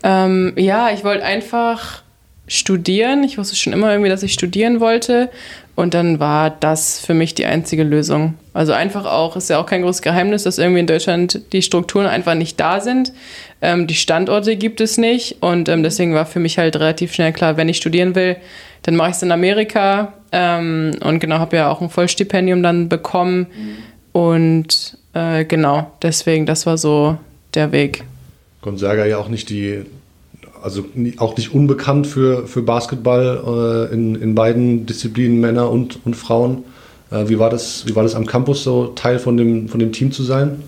[0.02, 2.02] Ähm, ja, ich wollte einfach
[2.48, 3.24] studieren.
[3.24, 5.30] Ich wusste schon immer irgendwie, dass ich studieren wollte.
[5.78, 8.34] Und dann war das für mich die einzige Lösung.
[8.52, 12.08] Also einfach auch, ist ja auch kein großes Geheimnis, dass irgendwie in Deutschland die Strukturen
[12.08, 13.13] einfach nicht da sind.
[13.62, 15.38] Ähm, die Standorte gibt es nicht.
[15.42, 18.38] Und ähm, deswegen war für mich halt relativ schnell klar, wenn ich studieren will,
[18.82, 20.13] dann mache ich es in Amerika.
[20.32, 23.46] Ähm, und genau, habe ja auch ein Vollstipendium dann bekommen.
[23.56, 23.78] Mhm.
[24.20, 27.20] Und äh, genau, deswegen, das war so
[27.54, 28.04] der Weg.
[28.63, 29.86] Gonzaga ja auch nicht die,
[30.62, 30.86] also
[31.17, 36.63] auch nicht unbekannt für, für Basketball äh, in, in beiden Disziplinen, Männer und, und Frauen.
[37.12, 39.91] Äh, wie, war das, wie war das am Campus so, Teil von dem, von dem
[39.91, 40.63] Team zu sein?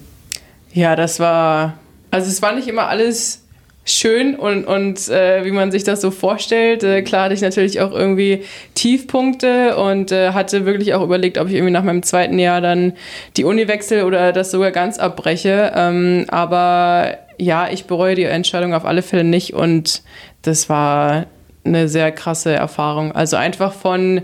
[0.73, 1.75] Ja, das war,
[2.11, 3.43] also es war nicht immer alles
[3.85, 6.83] schön und, und äh, wie man sich das so vorstellt.
[6.83, 8.43] Äh, klar hatte ich natürlich auch irgendwie
[8.75, 12.93] Tiefpunkte und äh, hatte wirklich auch überlegt, ob ich irgendwie nach meinem zweiten Jahr dann
[13.37, 15.71] die Uni wechsle oder das sogar ganz abbreche.
[15.75, 20.03] Ähm, aber ja, ich bereue die Entscheidung auf alle Fälle nicht und
[20.41, 21.25] das war
[21.63, 23.11] eine sehr krasse Erfahrung.
[23.11, 24.21] Also einfach von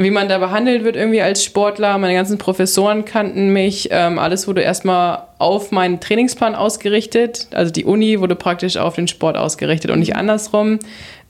[0.00, 1.98] wie man da behandelt wird irgendwie als Sportler.
[1.98, 3.88] Meine ganzen Professoren kannten mich.
[3.90, 7.48] Ähm, alles wurde erstmal auf meinen Trainingsplan ausgerichtet.
[7.52, 10.78] Also die Uni wurde praktisch auf den Sport ausgerichtet und nicht andersrum.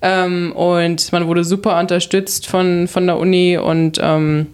[0.03, 4.49] Ähm, und man wurde super unterstützt von, von der Uni und ähm,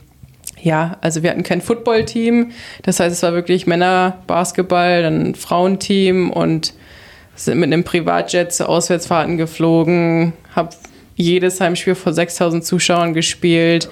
[0.64, 2.52] ja, also wir hatten kein Footballteam.
[2.82, 6.72] Das heißt, es war wirklich Männer-Basketball, dann Frauenteam und
[7.36, 10.70] sind mit einem Privatjet zu Auswärtsfahrten geflogen, habe
[11.16, 13.90] jedes Heimspiel vor 6000 Zuschauern gespielt.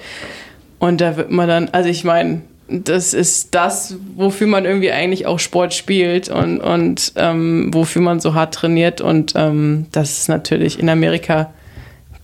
[0.79, 5.27] Und da wird man dann, also ich meine, das ist das, wofür man irgendwie eigentlich
[5.27, 8.99] auch Sport spielt und, und ähm, wofür man so hart trainiert.
[8.99, 11.53] Und ähm, das ist natürlich in Amerika,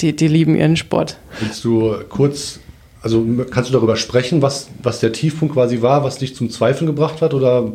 [0.02, 1.18] die, die lieben ihren Sport.
[1.40, 2.60] Willst du kurz,
[3.02, 6.88] also kannst du darüber sprechen, was, was der Tiefpunkt quasi war, was dich zum Zweifeln
[6.88, 7.34] gebracht hat?
[7.34, 7.72] Oder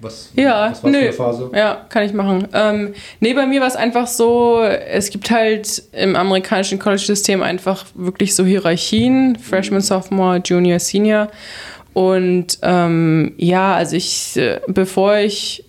[0.00, 1.12] was, ja, was war nö.
[1.12, 1.50] Phase?
[1.54, 2.46] Ja, kann ich machen.
[2.52, 7.84] Ähm, nee, bei mir war es einfach so, es gibt halt im amerikanischen College-System einfach
[7.94, 11.28] wirklich so Hierarchien, Freshman, Sophomore, Junior, Senior.
[11.94, 15.64] Und ähm, ja, also ich, äh, bevor ich,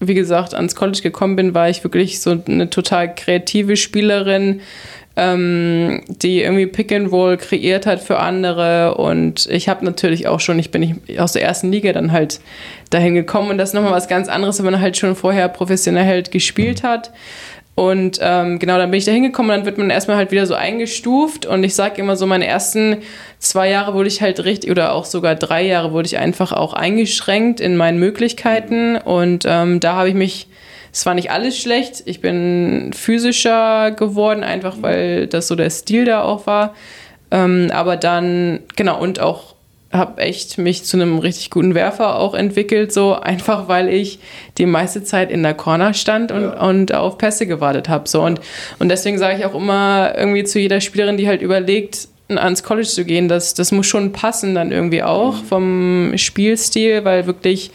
[0.00, 4.62] wie gesagt, ans College gekommen bin, war ich wirklich so eine total kreative Spielerin
[5.16, 8.96] ähm, die irgendwie Pick and Roll kreiert hat für andere.
[8.96, 12.40] Und ich habe natürlich auch schon, ich bin nicht aus der ersten Liga dann halt
[12.90, 16.06] dahin gekommen und das ist nochmal was ganz anderes, wenn man halt schon vorher professionell
[16.06, 17.12] halt gespielt hat.
[17.76, 20.46] Und ähm, genau, dann bin ich da hingekommen und dann wird man erstmal halt wieder
[20.46, 21.44] so eingestuft.
[21.44, 22.98] Und ich sage immer so, meine ersten
[23.40, 26.72] zwei Jahre wurde ich halt richtig, oder auch sogar drei Jahre wurde ich einfach auch
[26.72, 28.96] eingeschränkt in meinen Möglichkeiten.
[28.96, 30.46] Und ähm, da habe ich mich
[30.94, 32.04] es war nicht alles schlecht.
[32.04, 36.72] Ich bin physischer geworden, einfach weil das so der Stil da auch war.
[37.32, 39.56] Ähm, aber dann, genau, und auch
[39.90, 44.20] habe echt mich zu einem richtig guten Werfer auch entwickelt, so einfach weil ich
[44.56, 46.60] die meiste Zeit in der Corner stand und, ja.
[46.64, 48.08] und auf Pässe gewartet habe.
[48.08, 48.22] So.
[48.22, 48.40] Und,
[48.78, 52.88] und deswegen sage ich auch immer irgendwie zu jeder Spielerin, die halt überlegt, ans College
[52.88, 55.46] zu gehen, das, das muss schon passen dann irgendwie auch mhm.
[55.46, 57.72] vom Spielstil, weil wirklich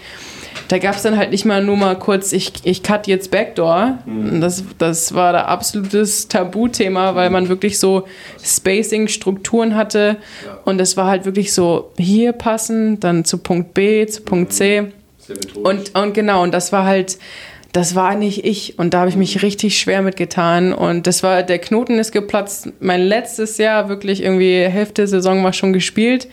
[0.68, 4.00] da gab es dann halt nicht mal nur mal kurz, ich, ich cut jetzt Backdoor.
[4.06, 4.40] Mhm.
[4.40, 8.06] Das, das war da absolutes Tabuthema, weil man wirklich so
[8.44, 10.18] Spacing-Strukturen hatte.
[10.46, 10.60] Ja.
[10.66, 14.92] Und es war halt wirklich so, hier passen, dann zu Punkt B, zu Punkt C.
[15.64, 17.18] Und, und genau, und das war halt,
[17.72, 18.80] das war nicht ich.
[18.80, 20.74] Und da habe ich mich richtig schwer mitgetan.
[20.74, 22.70] Und das war, der Knoten ist geplatzt.
[22.80, 26.28] Mein letztes Jahr, wirklich irgendwie Hälfte der Saison war schon gespielt.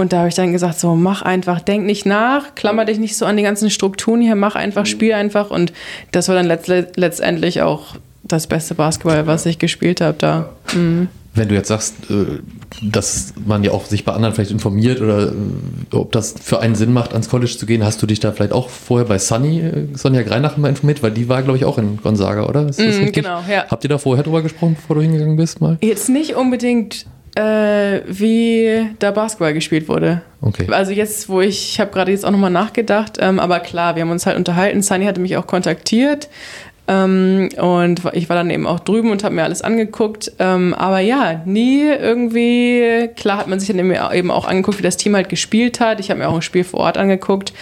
[0.00, 3.18] Und da habe ich dann gesagt, so mach einfach, denk nicht nach, klammer dich nicht
[3.18, 4.86] so an die ganzen Strukturen hier, mach einfach, mhm.
[4.86, 5.50] spiel einfach.
[5.50, 5.74] Und
[6.10, 10.48] das war dann letzt letztendlich auch das beste Basketball, was ich gespielt habe da.
[10.74, 11.08] Mhm.
[11.34, 12.38] Wenn du jetzt sagst, äh,
[12.82, 16.76] dass man ja auch sich bei anderen vielleicht informiert oder äh, ob das für einen
[16.76, 19.60] Sinn macht, ans College zu gehen, hast du dich da vielleicht auch vorher bei Sunny,
[19.60, 22.62] äh, Sonja Greinach mal informiert, weil die war, glaube ich, auch in Gonzaga, oder?
[22.62, 23.66] Mm, genau, ja.
[23.68, 25.76] Habt ihr da vorher drüber gesprochen, bevor du hingegangen bist mal?
[25.82, 30.22] Jetzt nicht unbedingt äh, wie da Basketball gespielt wurde.
[30.40, 30.66] Okay.
[30.70, 34.02] Also jetzt, wo ich, ich habe gerade jetzt auch nochmal nachgedacht, ähm, aber klar, wir
[34.02, 34.82] haben uns halt unterhalten.
[34.82, 36.28] Sunny hatte mich auch kontaktiert
[36.88, 40.32] ähm, und ich war dann eben auch drüben und habe mir alles angeguckt.
[40.40, 44.96] Ähm, aber ja, nie irgendwie, klar hat man sich dann eben auch angeguckt, wie das
[44.96, 46.00] Team halt gespielt hat.
[46.00, 47.52] Ich habe mir auch ein Spiel vor Ort angeguckt.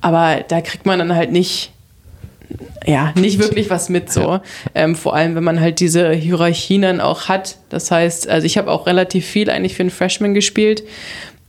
[0.00, 1.72] Aber da kriegt man dann halt nicht
[2.86, 4.20] ja, nicht wirklich was mit so.
[4.20, 4.42] Ja.
[4.74, 7.58] Ähm, vor allem, wenn man halt diese Hierarchien dann auch hat.
[7.68, 10.82] Das heißt, also ich habe auch relativ viel eigentlich für einen Freshman gespielt.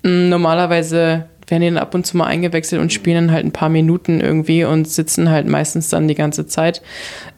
[0.04, 3.52] Mm, normalerweise werden die dann ab und zu mal eingewechselt und spielen dann halt ein
[3.52, 6.82] paar Minuten irgendwie und sitzen halt meistens dann die ganze Zeit.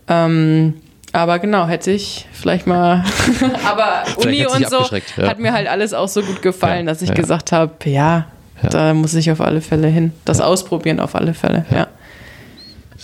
[0.07, 0.75] Ähm,
[1.13, 3.03] aber genau, hätte ich vielleicht mal.
[3.69, 4.85] aber Uni und so
[5.17, 5.27] ja.
[5.27, 8.27] hat mir halt alles auch so gut gefallen, ja, dass ich gesagt habe, ja,
[8.69, 10.13] da muss ich auf alle Fälle hin.
[10.25, 11.87] Das ausprobieren auf alle Fälle, ja.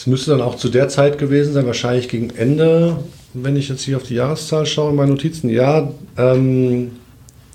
[0.07, 2.95] Es müsste dann auch zu der Zeit gewesen sein, wahrscheinlich gegen Ende,
[3.33, 6.91] wenn ich jetzt hier auf die Jahreszahl schaue in meinen Notizen, ja, ähm,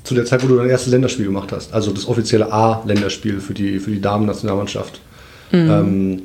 [0.04, 3.54] zu der Zeit, wo du dein erstes Länderspiel gemacht hast, also das offizielle A-Länderspiel für
[3.54, 5.00] die, für die Damen-Nationalmannschaft.
[5.50, 5.70] Mhm.
[5.70, 6.22] Ähm,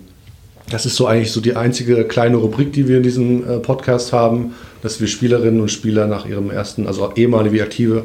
[0.69, 4.11] das ist so eigentlich so die einzige kleine Rubrik, die wir in diesem äh, Podcast
[4.11, 8.03] haben, dass wir Spielerinnen und Spieler nach ihrem ersten, also ehemalige wie Aktive,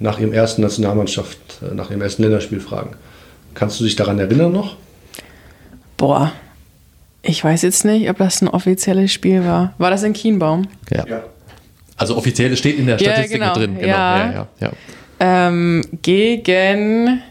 [0.00, 2.90] nach ihrem ersten Nationalmannschaft, äh, nach ihrem ersten Länderspiel fragen.
[3.54, 4.76] Kannst du dich daran erinnern noch?
[5.96, 6.30] Boah,
[7.24, 9.74] ich weiß jetzt nicht, ob das ein offizielles Spiel war.
[9.78, 10.68] War das in Kienbaum?
[10.90, 11.06] Ja.
[11.06, 11.22] ja.
[11.96, 13.54] Also offiziell steht in der Statistik ja, genau.
[13.54, 13.74] drin.
[13.76, 13.86] Genau.
[13.86, 14.32] Ja.
[14.32, 14.72] Ja, ja,
[15.20, 17.22] ähm, gegen.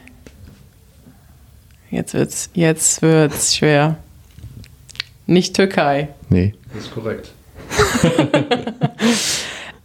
[1.91, 3.97] Jetzt wird's, jetzt wird's schwer.
[5.27, 6.09] Nicht Türkei.
[6.29, 6.55] Nee.
[6.73, 7.31] Das ist korrekt.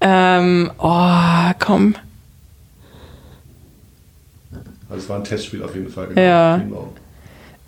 [0.01, 1.97] ähm, oh, komm.
[4.89, 6.09] Also es war ein Testspiel auf jeden Fall.
[6.09, 6.21] Genau.
[6.21, 6.61] Ja.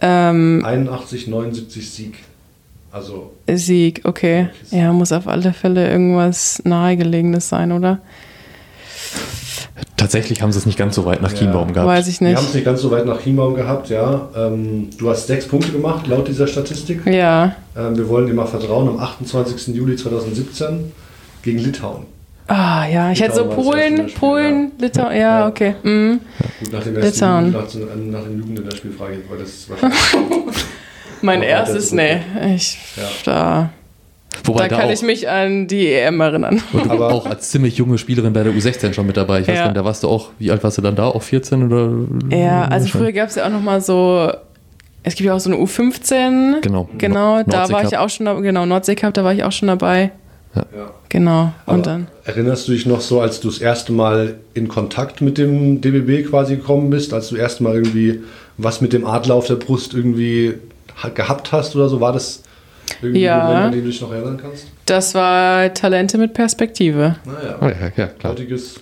[0.00, 2.14] Ähm, 81, 79 Sieg.
[2.92, 3.33] Also.
[3.48, 4.48] Sieg, okay.
[4.70, 8.00] Ja, muss auf alle Fälle irgendwas Nahegelegenes sein, oder?
[9.96, 11.87] Tatsächlich haben sie es nicht ganz so weit nach ja, Chiembaum gehabt.
[11.87, 12.31] Weiß ich nicht.
[12.31, 14.29] Wir haben es nicht ganz so weit nach Chiembaum gehabt, ja.
[14.35, 17.07] Ähm, du hast sechs Punkte gemacht, laut dieser Statistik.
[17.07, 17.55] Ja.
[17.76, 19.74] Ähm, wir wollen dir mal vertrauen, am 28.
[19.74, 20.92] Juli 2017
[21.42, 22.07] gegen Litauen.
[22.46, 24.87] Ah, ja, ich hätte so Polen, Polen, ja.
[24.87, 25.76] Litauen, ja, ja, okay.
[25.83, 26.20] Mhm.
[26.59, 27.53] Gut, nach dem Litauen.
[27.53, 29.98] Nach, nach dem Jugendländerspiel frage ich, weil das wahrscheinlich.
[31.23, 32.21] mein erstes, nee.
[32.55, 33.03] Ich, ja.
[33.25, 33.71] da.
[34.45, 36.63] Wobei da, da kann ich mich an die EM erinnern.
[36.73, 39.41] Und du aber auch als ziemlich junge Spielerin bei der U16 schon mit dabei.
[39.41, 39.65] Ich weiß ja.
[39.65, 41.09] nicht, da warst du auch, wie alt warst du dann da?
[41.09, 42.37] Auch 14 oder?
[42.37, 44.31] Ja, also früher gab es ja auch noch mal so,
[45.03, 46.61] es gibt ja auch so eine U15.
[46.61, 46.89] Genau.
[46.97, 49.69] Genau, da war ich auch schon dabei, genau, Nordsee Cup, da war ich auch schon
[49.69, 50.13] dabei.
[50.55, 50.65] Ja.
[51.09, 51.53] Genau.
[51.65, 52.09] Aber und dann.
[52.25, 56.29] Erinnerst du dich noch so, als du das erste Mal in Kontakt mit dem DBB
[56.29, 58.21] quasi gekommen bist, als du erst mal irgendwie
[58.57, 60.55] was mit dem Adler auf der Brust irgendwie
[61.15, 62.01] gehabt hast oder so?
[62.01, 62.43] War das
[63.03, 63.45] irgendwie ja.
[63.45, 64.67] Moment, an den du dich noch erinnern kannst?
[64.87, 67.17] Das war Talente mit Perspektive.
[67.25, 67.59] Naja.
[67.61, 68.35] Oh ja, ja, klar.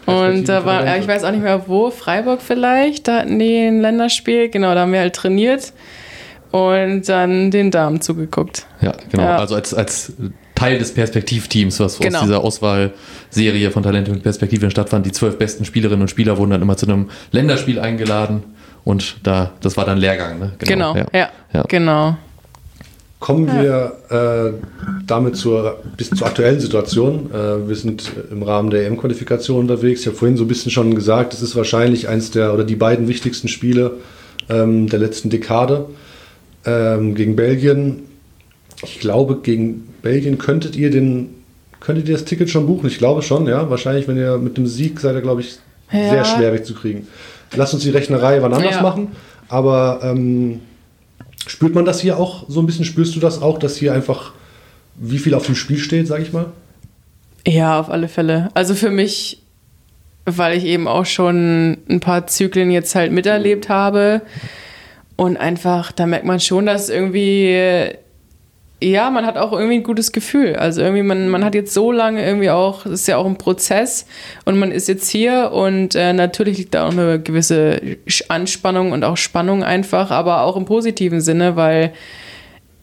[0.06, 3.80] Und da war, ich weiß auch nicht mehr wo, Freiburg vielleicht, da hatten die ein
[3.80, 5.72] Länderspiel, genau, da haben wir halt trainiert
[6.50, 8.66] und dann den Damen zugeguckt.
[8.80, 9.22] Ja, genau.
[9.22, 9.36] Ja.
[9.36, 10.14] Also als, als
[10.54, 12.18] Teil des Perspektivteams, was genau.
[12.18, 15.06] aus dieser Auswahlserie von Talente mit Perspektive stattfand.
[15.06, 18.42] Die zwölf besten Spielerinnen und Spieler wurden dann immer zu einem Länderspiel eingeladen
[18.88, 20.38] und da, das war dann Lehrgang.
[20.38, 20.52] Ne?
[20.60, 21.28] Genau, genau ja.
[21.52, 21.62] ja.
[21.68, 22.16] genau.
[23.20, 24.54] Kommen wir äh,
[25.06, 27.30] damit zur, bis zur aktuellen Situation.
[27.30, 30.00] Äh, wir sind im Rahmen der EM-Qualifikation unterwegs.
[30.00, 32.76] Ich habe vorhin so ein bisschen schon gesagt, es ist wahrscheinlich eins der oder die
[32.76, 33.96] beiden wichtigsten Spiele
[34.48, 35.84] ähm, der letzten Dekade
[36.64, 38.04] ähm, gegen Belgien.
[38.84, 41.34] Ich glaube, gegen Belgien könntet ihr den,
[41.80, 42.86] könntet ihr das Ticket schon buchen?
[42.86, 43.68] Ich glaube schon, ja.
[43.68, 45.58] Wahrscheinlich, wenn ihr mit dem Sieg seid ihr, glaube ich,
[45.92, 46.08] ja.
[46.08, 47.06] sehr schwer wegzukriegen.
[47.54, 48.82] Lass uns die Rechnerei wann anders ja.
[48.82, 49.08] machen.
[49.48, 50.60] Aber ähm,
[51.46, 52.84] spürt man das hier auch so ein bisschen?
[52.84, 54.32] Spürst du das auch, dass hier einfach
[54.96, 56.46] wie viel auf dem Spiel steht, sage ich mal?
[57.46, 58.50] Ja, auf alle Fälle.
[58.54, 59.42] Also für mich,
[60.26, 64.22] weil ich eben auch schon ein paar Zyklen jetzt halt miterlebt habe
[65.16, 67.94] und einfach, da merkt man schon, dass irgendwie
[68.80, 70.54] ja, man hat auch irgendwie ein gutes Gefühl.
[70.54, 73.36] Also irgendwie, man, man hat jetzt so lange irgendwie auch, das ist ja auch ein
[73.36, 74.06] Prozess
[74.44, 77.80] und man ist jetzt hier und äh, natürlich liegt da auch eine gewisse
[78.28, 81.92] Anspannung und auch Spannung einfach, aber auch im positiven Sinne, weil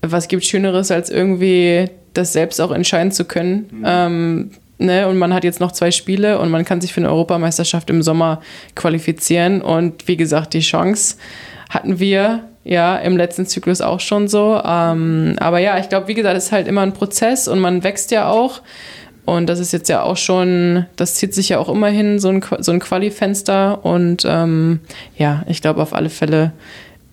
[0.01, 3.69] was gibt Schöneres, als irgendwie das selbst auch entscheiden zu können.
[3.71, 3.83] Mhm.
[3.85, 5.07] Ähm, ne?
[5.07, 8.01] Und man hat jetzt noch zwei Spiele und man kann sich für eine Europameisterschaft im
[8.01, 8.41] Sommer
[8.75, 11.15] qualifizieren und wie gesagt, die Chance
[11.69, 14.59] hatten wir ja, im letzten Zyklus auch schon so.
[14.65, 17.83] Ähm, aber ja, ich glaube, wie gesagt, es ist halt immer ein Prozess und man
[17.83, 18.61] wächst ja auch.
[19.23, 22.43] Und das ist jetzt ja auch schon, das zieht sich ja auch immerhin so ein,
[22.59, 23.85] so ein Quali-Fenster.
[23.85, 24.79] Und ähm,
[25.17, 26.53] ja, ich glaube auf alle Fälle,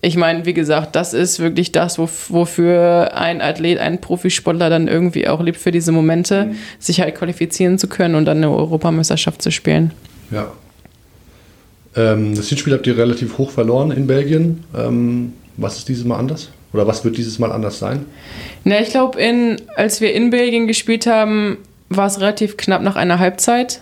[0.01, 5.27] ich meine, wie gesagt, das ist wirklich das, wofür ein Athlet, ein Profisportler dann irgendwie
[5.27, 6.55] auch lebt für diese Momente, mhm.
[6.77, 9.91] sich halt qualifizieren zu können und dann eine Europameisterschaft zu spielen.
[10.29, 10.51] Ja.
[11.95, 14.63] Ähm, das Hinspiel habt ihr relativ hoch verloren in Belgien.
[14.75, 16.49] Ähm, was ist dieses Mal anders?
[16.73, 18.05] Oder was wird dieses Mal anders sein?
[18.63, 19.17] Na, ich glaube,
[19.75, 21.57] als wir in Belgien gespielt haben,
[21.89, 23.81] war es relativ knapp nach einer Halbzeit.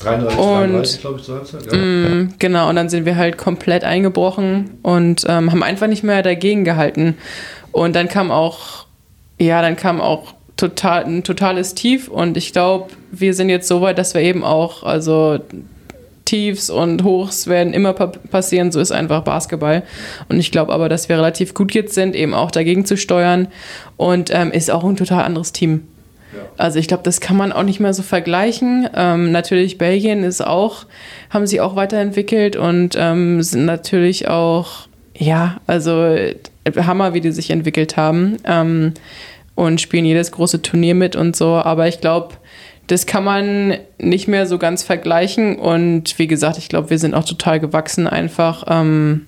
[0.00, 1.72] 33, und, 33 glaube ich, zur Halbzeit.
[1.72, 1.78] Ja.
[1.78, 6.22] Mm, genau, und dann sind wir halt komplett eingebrochen und ähm, haben einfach nicht mehr
[6.22, 7.16] dagegen gehalten.
[7.72, 8.86] Und dann kam auch,
[9.38, 13.80] ja, dann kam auch total, ein totales Tief und ich glaube, wir sind jetzt so
[13.80, 15.38] weit, dass wir eben auch, also
[16.34, 19.84] Tiefs und Hochs werden immer pa passieren, so ist einfach Basketball.
[20.28, 23.46] Und ich glaube aber, dass wir relativ gut jetzt sind, eben auch dagegen zu steuern
[23.96, 25.86] und ähm, ist auch ein total anderes Team.
[26.56, 28.88] Also ich glaube, das kann man auch nicht mehr so vergleichen.
[28.96, 30.86] Ähm, natürlich Belgien ist auch,
[31.30, 36.16] haben sie auch weiterentwickelt und ähm, sind natürlich auch, ja, also
[36.76, 38.94] Hammer, wie die sich entwickelt haben ähm,
[39.54, 41.54] und spielen jedes große Turnier mit und so.
[41.54, 42.30] Aber ich glaube,
[42.86, 45.56] das kann man nicht mehr so ganz vergleichen.
[45.56, 49.26] Und wie gesagt, ich glaube, wir sind auch total gewachsen, einfach ähm,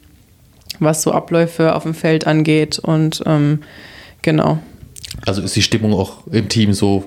[0.78, 2.78] was so Abläufe auf dem Feld angeht.
[2.78, 3.60] Und ähm,
[4.22, 4.58] genau.
[5.24, 7.04] Also ist die Stimmung auch im Team so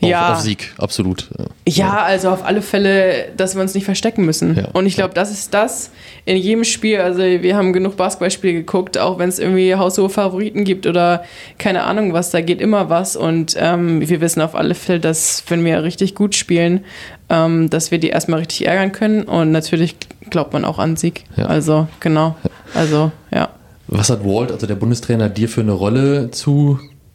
[0.00, 0.32] auf, Ja.
[0.32, 1.28] auf Sieg, absolut.
[1.68, 4.56] Ja, also auf alle Fälle, dass wir uns nicht verstecken müssen.
[4.56, 4.68] Ja.
[4.72, 5.90] Und ich glaube, das ist das
[6.24, 7.00] in jedem Spiel.
[7.00, 11.24] Also wir haben genug Basketballspiele geguckt, auch wenn es irgendwie haushohe Favoriten gibt oder
[11.58, 13.16] keine Ahnung was, da geht immer was.
[13.16, 16.84] Und ähm, wir wissen auf alle Fälle, dass wenn wir richtig gut spielen,
[17.28, 19.24] ähm, dass wir die erstmal richtig ärgern können.
[19.24, 19.96] Und natürlich
[20.30, 21.24] glaubt man auch an Sieg.
[21.36, 21.46] Ja.
[21.46, 22.36] Also genau.
[22.74, 23.50] Also ja.
[23.88, 26.30] Was hat Walt, also der Bundestrainer, dir für eine Rolle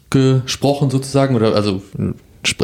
[0.10, 1.36] zugesprochen sozusagen?
[1.36, 1.82] Oder also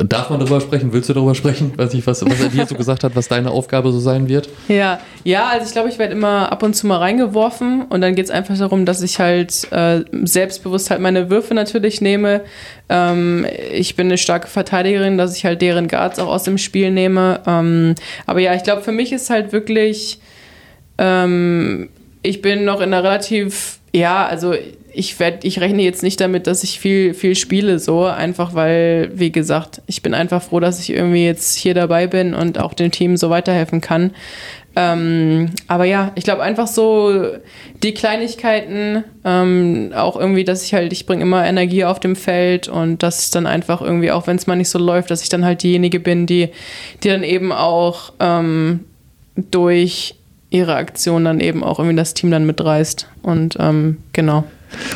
[0.06, 0.94] darf man darüber sprechen?
[0.94, 1.74] Willst du darüber sprechen?
[1.78, 4.48] Weiß nicht, was, was er dir so gesagt hat, was deine Aufgabe so sein wird?
[4.68, 8.16] Ja, ja, also ich glaube, ich werde immer ab und zu mal reingeworfen und dann
[8.16, 12.42] geht es einfach darum, dass ich halt äh, selbstbewusst halt meine Würfe natürlich nehme.
[12.88, 16.92] Ähm, ich bin eine starke Verteidigerin, dass ich halt deren Guards auch aus dem Spiel
[16.92, 17.42] nehme.
[17.46, 20.20] Ähm, aber ja, ich glaube, für mich ist halt wirklich,
[20.98, 21.90] ähm,
[22.22, 24.54] ich bin noch in einer relativ, ja, also
[24.94, 29.12] ich werd, ich rechne jetzt nicht damit, dass ich viel, viel spiele, so einfach, weil,
[29.16, 32.74] wie gesagt, ich bin einfach froh, dass ich irgendwie jetzt hier dabei bin und auch
[32.74, 34.12] dem Team so weiterhelfen kann.
[34.76, 37.28] Ähm, aber ja, ich glaube einfach so
[37.84, 42.68] die Kleinigkeiten, ähm, auch irgendwie, dass ich halt, ich bringe immer Energie auf dem Feld
[42.68, 45.46] und das dann einfach irgendwie, auch wenn es mal nicht so läuft, dass ich dann
[45.46, 46.50] halt diejenige bin, die,
[47.04, 48.82] die dann eben auch ähm,
[49.36, 50.16] durch
[50.50, 53.08] ihre Aktion dann eben auch irgendwie das Team dann mitreißt.
[53.24, 54.44] Und ähm, genau.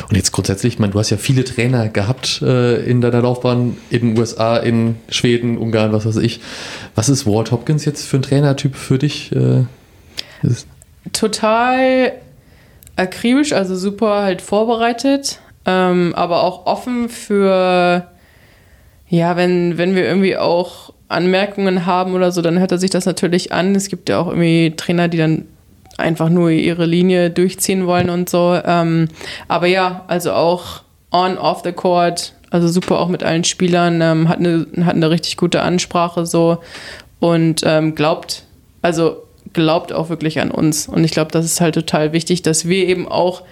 [0.08, 3.76] Und jetzt grundsätzlich, ich meine, du hast ja viele Trainer gehabt äh, in deiner Laufbahn
[3.90, 6.40] in den USA, in Schweden, Ungarn, was weiß ich.
[6.94, 9.32] Was ist Walt Hopkins jetzt für ein Trainertyp für dich?
[9.32, 9.64] Äh,
[11.12, 12.12] total
[12.96, 18.06] akribisch, also super halt vorbereitet, ähm, aber auch offen für,
[19.08, 23.06] ja, wenn, wenn wir irgendwie auch Anmerkungen haben oder so, dann hört er sich das
[23.06, 23.74] natürlich an.
[23.74, 25.46] Es gibt ja auch irgendwie Trainer, die dann
[25.98, 28.58] einfach nur ihre Linie durchziehen wollen und so.
[28.64, 29.08] Ähm,
[29.48, 34.28] aber ja, also auch on, off the court, also super auch mit allen Spielern, ähm,
[34.28, 36.58] hat, eine, hat eine richtig gute Ansprache so
[37.20, 38.44] und ähm, glaubt,
[38.80, 40.88] also glaubt auch wirklich an uns.
[40.88, 43.42] Und ich glaube, das ist halt total wichtig, dass wir eben auch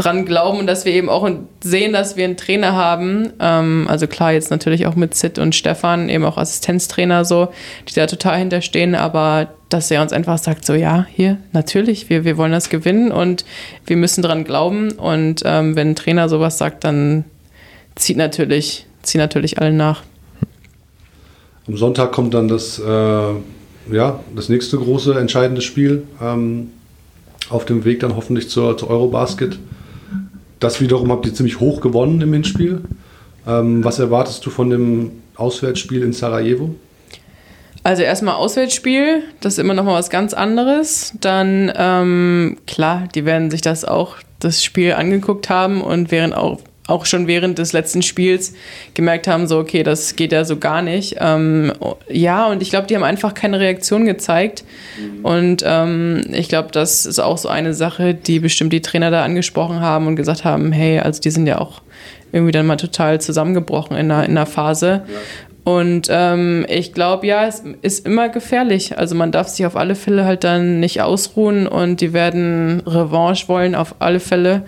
[0.00, 1.28] dran glauben und dass wir eben auch
[1.62, 3.32] sehen, dass wir einen Trainer haben.
[3.38, 7.48] Ähm, also klar, jetzt natürlich auch mit Sid und Stefan, eben auch Assistenztrainer so,
[7.88, 12.24] die da total hinterstehen, aber dass er uns einfach sagt, so ja, hier, natürlich, wir,
[12.24, 13.44] wir wollen das gewinnen und
[13.86, 14.92] wir müssen dran glauben.
[14.92, 17.24] Und ähm, wenn ein Trainer sowas sagt, dann
[17.94, 20.02] zieht natürlich, ziehen natürlich alle nach.
[21.68, 22.82] Am Sonntag kommt dann das, äh,
[23.92, 26.70] ja, das nächste große entscheidende Spiel ähm,
[27.48, 29.58] auf dem Weg dann hoffentlich zur, zur Eurobasket.
[30.60, 32.82] Das wiederum habt ihr ziemlich hoch gewonnen im Hinspiel.
[33.46, 36.74] Ähm, was erwartest du von dem Auswärtsspiel in Sarajevo?
[37.82, 41.14] Also erstmal Auswärtsspiel, das ist immer noch mal was ganz anderes.
[41.18, 46.60] Dann, ähm, klar, die werden sich das auch, das Spiel angeguckt haben und während auch,
[46.90, 48.52] auch schon während des letzten Spiels
[48.94, 51.16] gemerkt haben, so, okay, das geht ja so gar nicht.
[51.20, 51.72] Ähm,
[52.08, 54.64] ja, und ich glaube, die haben einfach keine Reaktion gezeigt.
[55.22, 59.24] Und ähm, ich glaube, das ist auch so eine Sache, die bestimmt die Trainer da
[59.24, 61.82] angesprochen haben und gesagt haben, hey, also die sind ja auch
[62.32, 65.02] irgendwie dann mal total zusammengebrochen in einer, in einer Phase.
[65.78, 68.98] Und ähm, ich glaube, ja, es ist immer gefährlich.
[68.98, 73.46] Also man darf sich auf alle Fälle halt dann nicht ausruhen und die werden Revanche
[73.46, 74.64] wollen auf alle Fälle,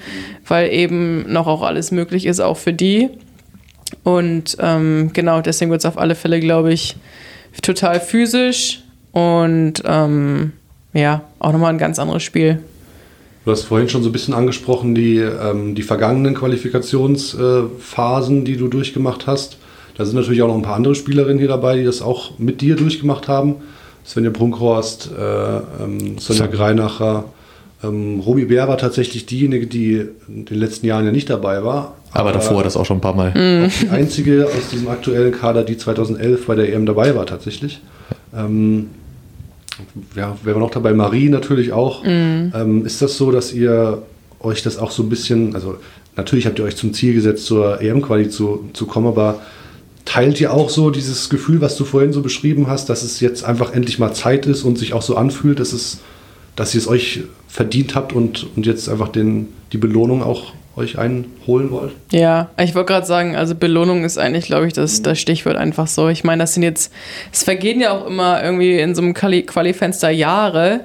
[0.47, 3.11] weil eben noch auch alles möglich ist, auch für die.
[4.05, 6.95] Und ähm, genau, deswegen wird es auf alle Fälle, glaube ich,
[7.63, 10.53] total physisch und ähm,
[10.93, 12.61] ja, auch nochmal ein ganz anderes Spiel.
[13.45, 18.69] Du hast vorhin schon so ein bisschen angesprochen, die, ähm, die vergangenen Qualifikationsphasen, die du
[18.69, 19.59] durchgemacht hast.
[19.97, 22.61] Da sind natürlich auch noch ein paar andere Spielerinnen hier dabei, die das auch mit
[22.61, 23.57] dir durchgemacht haben.
[24.05, 27.25] Svenja Brunkhorst, äh, ähm, Sonja Greinacher.
[27.85, 31.97] Ähm, Robi Bär war tatsächlich diejenige, die in den letzten Jahren ja nicht dabei war.
[32.13, 33.33] aber davor das auch schon ein paar Mal.
[33.35, 33.67] Mhm.
[33.67, 37.81] Auch die einzige aus diesem aktuellen Kader, die 2011 bei der EM dabei war, tatsächlich.
[38.37, 38.91] Ähm,
[40.17, 40.93] ja, wer war noch dabei?
[40.93, 42.05] Marie natürlich auch.
[42.05, 44.03] Ähm, ist das so, dass ihr
[44.41, 45.77] euch das auch so ein bisschen, also
[46.17, 49.41] natürlich habt ihr euch zum Ziel gesetzt, zur EM-Quali zu, zu kommen, aber
[50.05, 53.45] teilt ihr auch so dieses Gefühl, was du vorhin so beschrieben hast, dass es jetzt
[53.45, 56.01] einfach endlich mal Zeit ist und sich auch so anfühlt, dass, es,
[56.57, 60.99] dass ihr es euch verdient habt und, und jetzt einfach den, die Belohnung auch euch
[60.99, 61.93] einholen wollt?
[62.11, 65.87] Ja, ich wollte gerade sagen, also Belohnung ist eigentlich, glaube ich, das, das Stichwort einfach
[65.87, 66.09] so.
[66.09, 66.93] Ich meine, das sind jetzt,
[67.31, 70.81] es vergehen ja auch immer irgendwie in so einem Quali- Jahre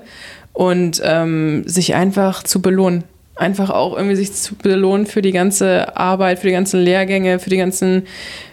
[0.54, 3.04] und ähm, sich einfach zu belohnen.
[3.36, 7.52] Einfach auch irgendwie sich zu belohnen für die ganze Arbeit, für die ganzen Lehrgänge, für
[7.52, 8.04] die ganzen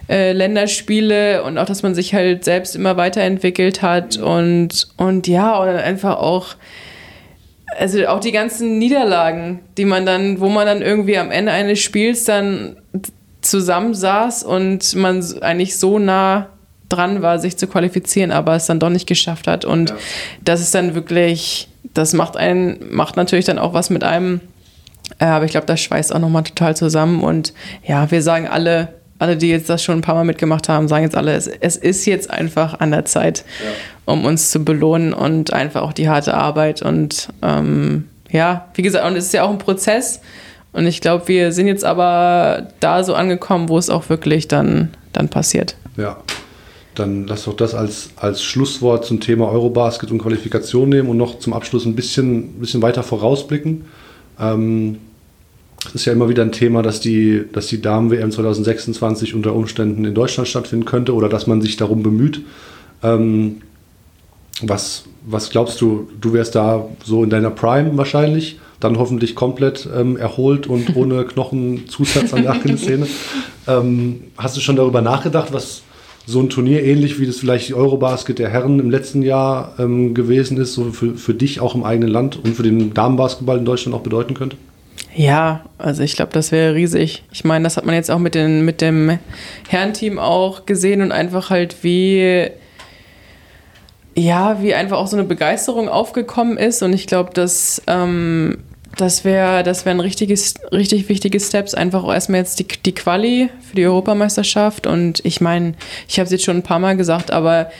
[0.08, 5.56] äh, Länderspiele und auch, dass man sich halt selbst immer weiterentwickelt hat und, und ja,
[5.58, 6.56] und einfach auch
[7.78, 11.80] also auch die ganzen Niederlagen, die man dann, wo man dann irgendwie am Ende eines
[11.80, 12.76] Spiels dann
[13.40, 16.48] zusammensaß und man eigentlich so nah
[16.88, 19.64] dran war, sich zu qualifizieren, aber es dann doch nicht geschafft hat.
[19.64, 19.96] Und ja.
[20.44, 24.40] das ist dann wirklich, das macht einen, macht natürlich dann auch was mit einem.
[25.18, 27.22] Äh, aber ich glaube, das schweißt auch nochmal total zusammen.
[27.22, 27.52] Und
[27.86, 28.94] ja, wir sagen alle,
[29.24, 31.76] alle, die jetzt das schon ein paar Mal mitgemacht haben, sagen jetzt alle, es, es
[31.76, 34.12] ist jetzt einfach an der Zeit, ja.
[34.12, 36.82] um uns zu belohnen und einfach auch die harte Arbeit.
[36.82, 40.20] Und ähm, ja, wie gesagt, und es ist ja auch ein Prozess.
[40.72, 44.90] Und ich glaube, wir sind jetzt aber da so angekommen, wo es auch wirklich dann,
[45.12, 45.76] dann passiert.
[45.96, 46.18] Ja,
[46.94, 51.38] dann lass doch das als, als Schlusswort zum Thema Eurobasket und Qualifikation nehmen und noch
[51.38, 53.86] zum Abschluss ein bisschen, bisschen weiter vorausblicken.
[54.38, 54.98] Ähm,
[55.86, 60.04] es ist ja immer wieder ein Thema, dass die, dass die Damen-WM 2026 unter Umständen
[60.04, 62.42] in Deutschland stattfinden könnte oder dass man sich darum bemüht.
[63.02, 63.62] Ähm,
[64.62, 69.88] was, was glaubst du, du wärst da so in deiner Prime wahrscheinlich, dann hoffentlich komplett
[69.94, 73.06] ähm, erholt und ohne Knochenzusatz an der Achillessehne.
[73.66, 75.82] ähm, hast du schon darüber nachgedacht, was,
[76.26, 80.14] so ein Turnier ähnlich wie das vielleicht die Eurobasket der Herren im letzten Jahr ähm,
[80.14, 83.64] gewesen ist, so für, für dich auch im eigenen Land und für den Damenbasketball in
[83.64, 84.56] Deutschland auch bedeuten könnte?
[85.14, 87.22] Ja, also ich glaube, das wäre riesig.
[87.30, 89.18] Ich meine, das hat man jetzt auch mit, den, mit dem
[89.68, 92.50] Herrenteam auch gesehen und einfach halt wie
[94.16, 96.82] ja, wie einfach auch so eine Begeisterung aufgekommen ist.
[96.82, 98.58] Und ich glaube, dass ähm,
[98.96, 101.74] das wäre das wär ein richtiges, richtig wichtiges Steps.
[101.74, 104.86] Einfach erstmal jetzt die, die Quali für die Europameisterschaft.
[104.86, 105.74] Und ich meine,
[106.08, 107.70] ich habe es jetzt schon ein paar Mal gesagt, aber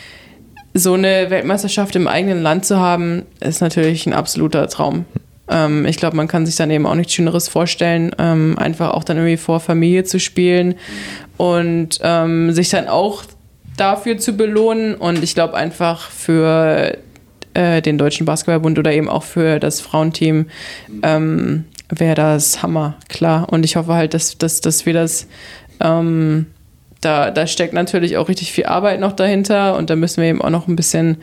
[0.72, 5.04] so eine Weltmeisterschaft im eigenen Land zu haben, ist natürlich ein absoluter Traum.
[5.48, 9.04] Ähm, ich glaube, man kann sich dann eben auch nichts Schöneres vorstellen, ähm, einfach auch
[9.04, 10.74] dann irgendwie vor Familie zu spielen
[11.36, 13.24] und ähm, sich dann auch
[13.76, 14.94] dafür zu belohnen.
[14.94, 16.96] Und ich glaube einfach für
[17.54, 20.46] äh, den Deutschen Basketballbund oder eben auch für das Frauenteam
[21.02, 23.52] ähm, wäre das Hammer, klar.
[23.52, 25.26] Und ich hoffe halt, dass, dass, dass wir das,
[25.80, 26.46] ähm,
[27.04, 30.42] da, da steckt natürlich auch richtig viel Arbeit noch dahinter und da müssen wir eben
[30.42, 31.18] auch noch ein bisschen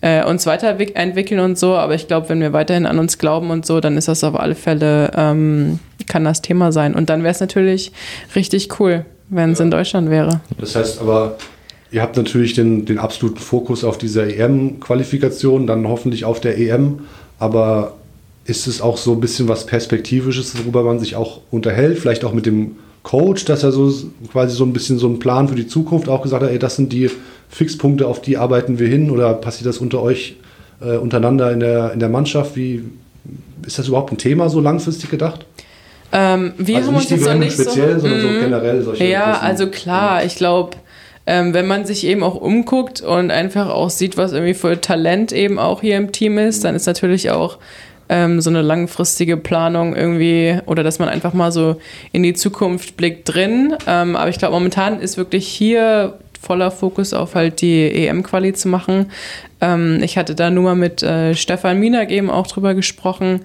[0.00, 1.74] äh, uns weiterentwickeln und so.
[1.74, 4.38] Aber ich glaube, wenn wir weiterhin an uns glauben und so, dann ist das auf
[4.38, 6.94] alle Fälle, ähm, kann das Thema sein.
[6.94, 7.92] Und dann wäre es natürlich
[8.34, 9.64] richtig cool, wenn es ja.
[9.64, 10.40] in Deutschland wäre.
[10.58, 11.36] Das heißt aber,
[11.92, 17.00] Ihr habt natürlich den, den absoluten Fokus auf dieser EM-Qualifikation, dann hoffentlich auf der EM.
[17.38, 17.94] Aber
[18.44, 21.98] ist es auch so ein bisschen was Perspektivisches, worüber man sich auch unterhält?
[21.98, 23.92] Vielleicht auch mit dem Coach, dass er so
[24.30, 26.76] quasi so ein bisschen so einen Plan für die Zukunft auch gesagt hat, ey, das
[26.76, 27.10] sind die
[27.48, 29.10] Fixpunkte, auf die arbeiten wir hin?
[29.10, 30.36] Oder passiert das unter euch
[30.80, 32.56] äh, untereinander in der, in der Mannschaft?
[32.56, 32.84] Wie
[33.66, 35.46] ist das überhaupt ein Thema so langfristig gedacht?
[36.12, 38.40] Ähm, wir also haben nicht uns die WM speziell, so, sondern so mhm.
[38.40, 39.04] generell solche.
[39.04, 40.76] Ja, also klar, ich glaube
[41.26, 45.30] ähm, wenn man sich eben auch umguckt und einfach auch sieht, was irgendwie für Talent
[45.30, 47.58] eben auch hier im Team ist, dann ist natürlich auch
[48.10, 51.76] ähm, so eine langfristige Planung irgendwie oder dass man einfach mal so
[52.12, 53.76] in die Zukunft blickt drin.
[53.86, 58.68] Ähm, aber ich glaube, momentan ist wirklich hier voller Fokus auf halt die EM-Quali zu
[58.68, 59.12] machen.
[59.60, 63.42] Ähm, ich hatte da nur mal mit äh, Stefan Minak eben auch drüber gesprochen.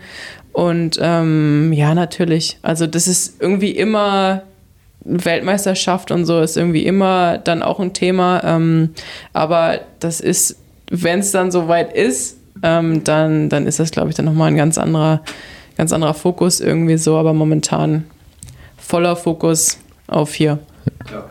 [0.52, 2.58] Und ähm, ja, natürlich.
[2.64, 4.44] Also das ist irgendwie immer
[5.02, 8.42] Weltmeisterschaft und so ist irgendwie immer dann auch ein Thema.
[8.44, 8.90] Ähm,
[9.34, 10.58] aber das ist,
[10.90, 14.58] wenn es dann soweit ist, ähm, dann, dann ist das, glaube ich, dann nochmal ein
[14.58, 15.22] ganz anderer,
[15.78, 17.16] ganz anderer Fokus irgendwie so.
[17.16, 18.06] Aber momentan
[18.76, 20.60] voller Fokus auf hier.
[21.12, 21.26] Ja.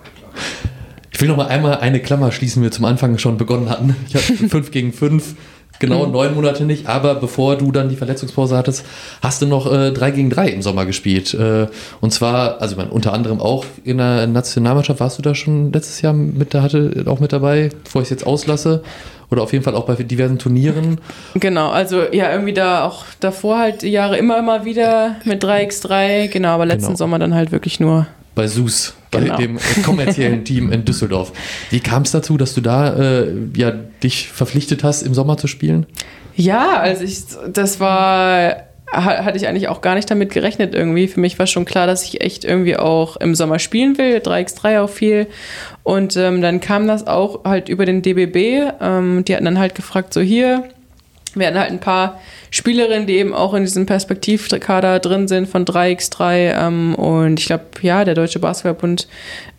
[1.11, 3.97] Ich will noch mal einmal eine Klammer schließen, wir zum Anfang schon begonnen hatten.
[4.09, 5.35] Ich habe 5 gegen 5
[5.81, 6.13] Genau, mhm.
[6.13, 8.87] neun Monate nicht, aber bevor du dann die Verletzungspause hattest,
[9.23, 11.35] hast du noch äh, 3 gegen 3 im Sommer gespielt.
[11.35, 11.67] Äh,
[12.01, 15.73] und zwar, also ich meine, unter anderem auch in der Nationalmannschaft, warst du da schon
[15.73, 18.83] letztes Jahr mit, da hatte, auch mit dabei, bevor ich es jetzt auslasse?
[19.35, 21.01] Oder auf jeden Fall auch bei diversen Turnieren.
[21.35, 26.29] Genau, also ja, irgendwie da auch davor halt die Jahre immer mal wieder mit 3x3,
[26.29, 26.99] genau, aber letzten genau.
[26.99, 28.07] Sommer dann halt wirklich nur
[28.37, 29.37] bei SUS, bei genau.
[29.37, 31.33] dem kommerziellen Team in Düsseldorf.
[31.71, 33.73] Wie kam es dazu, dass du da äh, ja,
[34.05, 35.87] dich verpflichtet hast, im Sommer zu spielen?
[36.37, 38.55] Ja, also ich, das war,
[38.93, 41.09] hatte ich eigentlich auch gar nicht damit gerechnet irgendwie.
[41.09, 44.81] Für mich war schon klar, dass ich echt irgendwie auch im Sommer spielen will, 3x3
[44.81, 45.27] auch viel.
[45.83, 48.73] Und ähm, dann kam das auch halt über den DBB.
[48.81, 50.69] Ähm, die hatten dann halt gefragt, so hier,
[51.35, 52.21] wir hatten halt ein paar
[52.51, 56.67] Spielerinnen, die eben auch in diesem Perspektivkader drin sind von 3x3.
[56.67, 59.09] Ähm, und ich glaube, ja, der Deutsche Basketballbund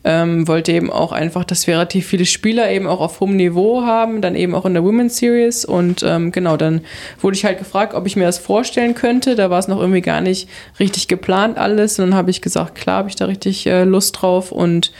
[0.06, 3.82] ähm, wollte eben auch einfach, dass wir relativ viele Spieler eben auch auf hohem Niveau
[3.82, 5.66] haben, dann eben auch in der Women's Series.
[5.66, 6.82] Und ähm, genau, dann
[7.20, 9.36] wurde ich halt gefragt, ob ich mir das vorstellen könnte.
[9.36, 10.48] Da war es noch irgendwie gar nicht
[10.80, 12.00] richtig geplant alles.
[12.00, 14.52] Und dann habe ich gesagt, klar, habe ich da richtig äh, Lust drauf.
[14.52, 14.92] Und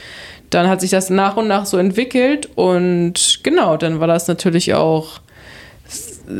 [0.50, 2.48] dann hat sich das nach und nach so entwickelt.
[2.56, 5.20] Und genau, dann war das natürlich auch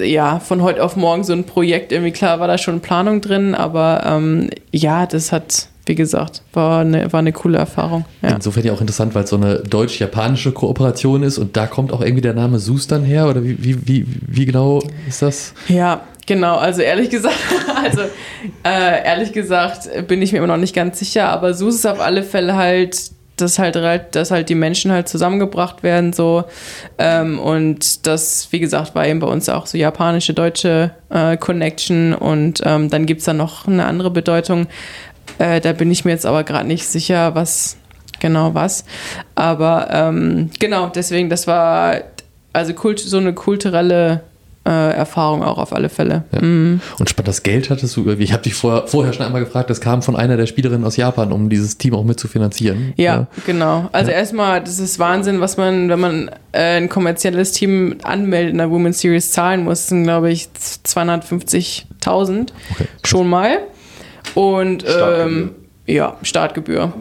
[0.01, 1.93] ja, von heute auf morgen so ein Projekt.
[1.93, 6.81] Irgendwie klar war da schon Planung drin, aber ähm, ja, das hat, wie gesagt, war
[6.81, 8.05] eine, war eine coole Erfahrung.
[8.23, 8.31] Ja.
[8.31, 12.01] Insofern ja auch interessant, weil es so eine deutsch-japanische Kooperation ist und da kommt auch
[12.01, 15.55] irgendwie der Name Sus dann her oder wie, wie, wie, wie genau ist das?
[15.69, 16.57] Ja, genau.
[16.57, 17.37] Also ehrlich gesagt,
[17.85, 18.03] also
[18.65, 22.01] äh, ehrlich gesagt bin ich mir immer noch nicht ganz sicher, aber Sus ist auf
[22.01, 23.77] alle Fälle halt dass halt,
[24.15, 26.45] dass halt die Menschen halt zusammengebracht werden so.
[26.99, 32.15] Ähm, und das, wie gesagt, war eben bei uns auch so japanische, deutsche äh, Connection.
[32.15, 34.67] Und ähm, dann gibt es da noch eine andere Bedeutung,
[35.39, 37.77] äh, da bin ich mir jetzt aber gerade nicht sicher, was
[38.21, 38.85] genau was.
[39.35, 42.01] Aber ähm, genau, deswegen, das war
[42.53, 44.23] also kult, so eine kulturelle
[44.71, 46.25] Erfahrung auch auf alle Fälle.
[46.33, 46.43] Ja.
[46.43, 46.81] Mhm.
[46.99, 49.81] Und spannend, das Geld hattest du, ich habe dich vor, vorher schon einmal gefragt, das
[49.81, 52.93] kam von einer der Spielerinnen aus Japan, um dieses Team auch mitzufinanzieren.
[52.97, 53.27] Ja, ja.
[53.47, 53.89] genau.
[53.93, 54.19] Also ja.
[54.19, 58.71] erstmal, das ist Wahnsinn, was man, wenn man äh, ein kommerzielles Team anmeldet in der
[58.71, 60.49] Women's Series zahlen muss, das sind glaube ich
[60.85, 62.85] 250.000 okay.
[63.05, 63.59] schon mal.
[64.35, 65.53] Und ähm,
[65.87, 66.93] ja, Startgebühr.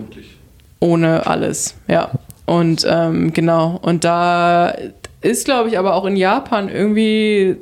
[0.80, 2.12] Ohne alles, ja.
[2.46, 4.74] Und ähm, genau, und da
[5.26, 7.58] ist, glaube ich, aber auch in Japan irgendwie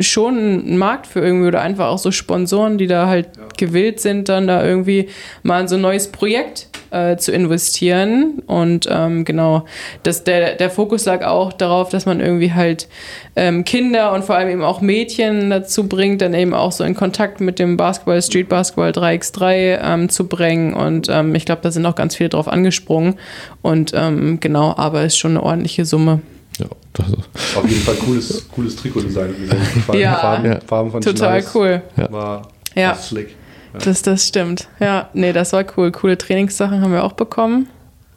[0.00, 3.42] schon ein Markt für irgendwie oder einfach auch so Sponsoren, die da halt ja.
[3.56, 5.08] gewillt sind, dann da irgendwie
[5.42, 8.40] mal in so ein neues Projekt äh, zu investieren.
[8.46, 9.64] Und ähm, genau,
[10.04, 12.86] das, der, der Fokus lag auch darauf, dass man irgendwie halt
[13.34, 16.94] ähm, Kinder und vor allem eben auch Mädchen dazu bringt, dann eben auch so in
[16.94, 20.74] Kontakt mit dem Basketball, Street Basketball 3x3 ähm, zu bringen.
[20.74, 23.16] Und ähm, ich glaube, da sind auch ganz viele drauf angesprungen.
[23.62, 26.20] Und ähm, genau, aber ist schon eine ordentliche Summe.
[27.56, 29.34] Auf jeden Fall cooles, cooles Trikotdesign.
[29.92, 30.58] Ja, Farben, ja.
[30.66, 31.82] Farben von total Schneis cool.
[32.10, 32.94] War, ja.
[32.94, 33.36] slick.
[33.72, 33.80] Ja.
[33.80, 34.68] Das, das stimmt.
[34.80, 35.92] Ja, nee, das war cool.
[35.92, 37.68] Coole Trainingssachen haben wir auch bekommen.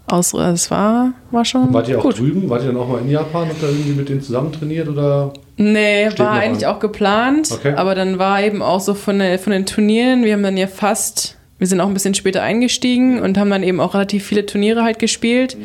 [0.08, 1.74] Aus, das war, war schon.
[1.74, 2.20] Wart ihr auch gut.
[2.20, 2.50] drüben?
[2.50, 3.48] Wart ihr dann auch mal in Japan?
[3.48, 4.90] Habt ihr irgendwie mit denen zusammen trainiert?
[4.90, 6.76] Oder nee, war eigentlich an?
[6.76, 7.50] auch geplant.
[7.52, 7.74] Okay.
[7.76, 10.68] Aber dann war eben auch so von, der, von den Turnieren, wir haben dann ja
[10.68, 14.48] fast wir sind auch ein bisschen später eingestiegen und haben dann eben auch relativ viele
[14.48, 15.56] Turniere halt gespielt.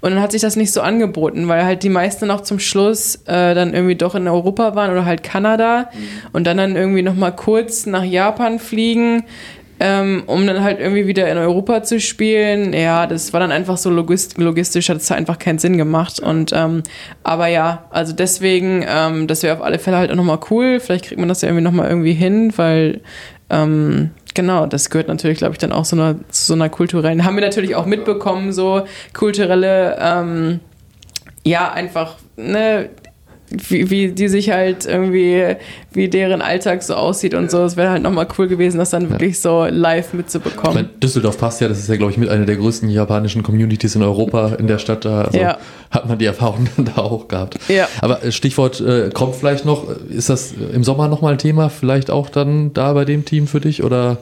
[0.00, 3.16] Und dann hat sich das nicht so angeboten, weil halt die meisten noch zum Schluss
[3.26, 5.90] äh, dann irgendwie doch in Europa waren oder halt Kanada
[6.32, 9.24] und dann dann irgendwie nochmal kurz nach Japan fliegen.
[9.82, 12.74] Ähm, um dann halt irgendwie wieder in Europa zu spielen.
[12.74, 16.20] Ja, das war dann einfach so logist logistisch, hat es einfach keinen Sinn gemacht.
[16.20, 16.82] Und ähm,
[17.22, 20.80] aber ja, also deswegen, ähm, das wäre auf alle Fälle halt auch nochmal cool.
[20.80, 23.00] Vielleicht kriegt man das ja irgendwie nochmal irgendwie hin, weil
[23.50, 27.24] ähm, Genau, das gehört natürlich, glaube ich, dann auch so einer, zu so einer kulturellen.
[27.24, 28.82] Haben wir natürlich auch mitbekommen, so
[29.12, 30.60] kulturelle, ähm,
[31.44, 32.90] ja, einfach, ne,
[33.50, 35.56] wie, wie die sich halt irgendwie,
[35.92, 37.64] wie deren Alltag so aussieht und so.
[37.64, 39.40] Es wäre halt nochmal cool gewesen, das dann wirklich ja.
[39.40, 40.70] so live mitzubekommen.
[40.70, 43.42] Ich meine, Düsseldorf passt ja, das ist ja, glaube ich, mit einer der größten japanischen
[43.42, 45.04] Communities in Europa in der Stadt.
[45.04, 45.58] Da also ja.
[45.90, 47.58] hat man die Erfahrung da auch gehabt.
[47.68, 47.88] Ja.
[48.00, 52.10] Aber äh, Stichwort äh, kommt vielleicht noch, ist das im Sommer nochmal ein Thema, vielleicht
[52.10, 54.18] auch dann da bei dem Team für dich oder?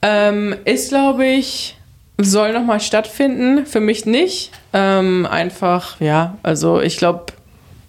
[0.00, 1.76] Ähm, ist, glaube ich,
[2.18, 3.66] soll nochmal stattfinden.
[3.66, 4.50] Für mich nicht.
[4.72, 7.26] Ähm, einfach, ja, also ich glaube,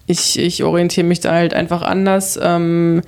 [0.06, 2.38] ich, ich orientiere mich da halt einfach anders.
[2.42, 3.02] Ähm,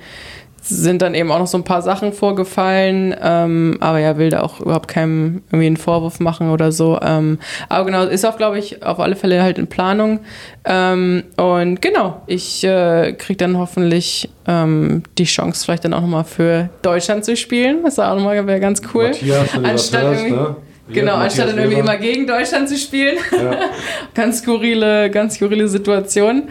[0.61, 4.41] sind dann eben auch noch so ein paar Sachen vorgefallen, ähm, aber ja, will da
[4.41, 6.99] auch überhaupt keinem irgendwie einen Vorwurf machen oder so.
[7.01, 7.39] Ähm,
[7.69, 10.19] aber genau, ist auch, glaube ich, auf alle Fälle halt in Planung.
[10.65, 16.25] Ähm, und genau, ich äh, kriege dann hoffentlich ähm, die Chance, vielleicht dann auch nochmal
[16.25, 17.83] für Deutschland zu spielen.
[17.83, 19.07] Das auch nochmal wäre ganz cool.
[19.07, 20.55] Matthias, Anstatt irgendwie, ne?
[20.91, 23.17] Genau, anstatt dann irgendwie immer gegen Deutschland zu spielen.
[23.31, 23.57] Ja.
[24.13, 26.49] ganz skurrile, ganz skurrile Situation.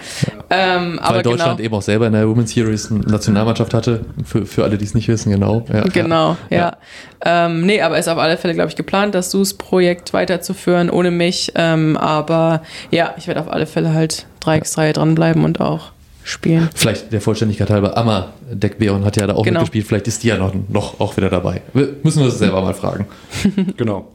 [0.51, 0.77] Ja.
[0.77, 1.67] Ähm, Weil Deutschland genau.
[1.67, 4.95] eben auch selber in der Women's Series eine Nationalmannschaft hatte, für, für alle, die es
[4.95, 5.65] nicht wissen, genau.
[5.73, 6.77] Ja, genau, ja.
[7.25, 11.53] Ähm, nee, aber ist auf alle Fälle, glaube ich, geplant, das SUS-Projekt weiterzuführen, ohne mich.
[11.55, 15.93] Ähm, aber ja, ich werde auf alle Fälle halt 3x3 dranbleiben und auch
[16.29, 16.69] spielen.
[16.75, 19.61] Vielleicht der Vollständigkeit halber, Amma Deckbeon hat ja da auch genau.
[19.61, 21.63] mitgespielt, vielleicht ist die ja noch, noch auch wieder dabei.
[21.73, 23.07] Wir müssen wir das selber mal fragen.
[23.77, 24.13] genau.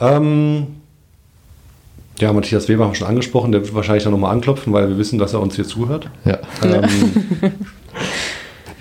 [0.00, 0.66] Ähm,
[2.18, 4.98] ja, Matthias Weber haben wir schon angesprochen, der wird wahrscheinlich dann nochmal anklopfen, weil wir
[4.98, 6.08] wissen, dass er uns hier zuhört.
[6.24, 6.38] Ja.
[6.62, 6.84] Ähm,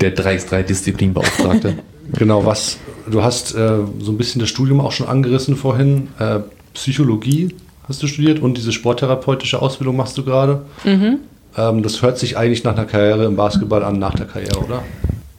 [0.02, 1.78] der 3x3-Disziplinbeauftragte.
[2.14, 2.78] genau, was,
[3.10, 6.10] du hast äh, so ein bisschen das Studium auch schon angerissen vorhin.
[6.20, 6.40] Äh,
[6.74, 7.56] Psychologie
[7.88, 10.64] hast du studiert und diese sporttherapeutische Ausbildung machst du gerade.
[10.84, 11.20] Mhm.
[11.58, 14.84] Ähm, das hört sich eigentlich nach einer Karriere im Basketball an, nach der Karriere, oder?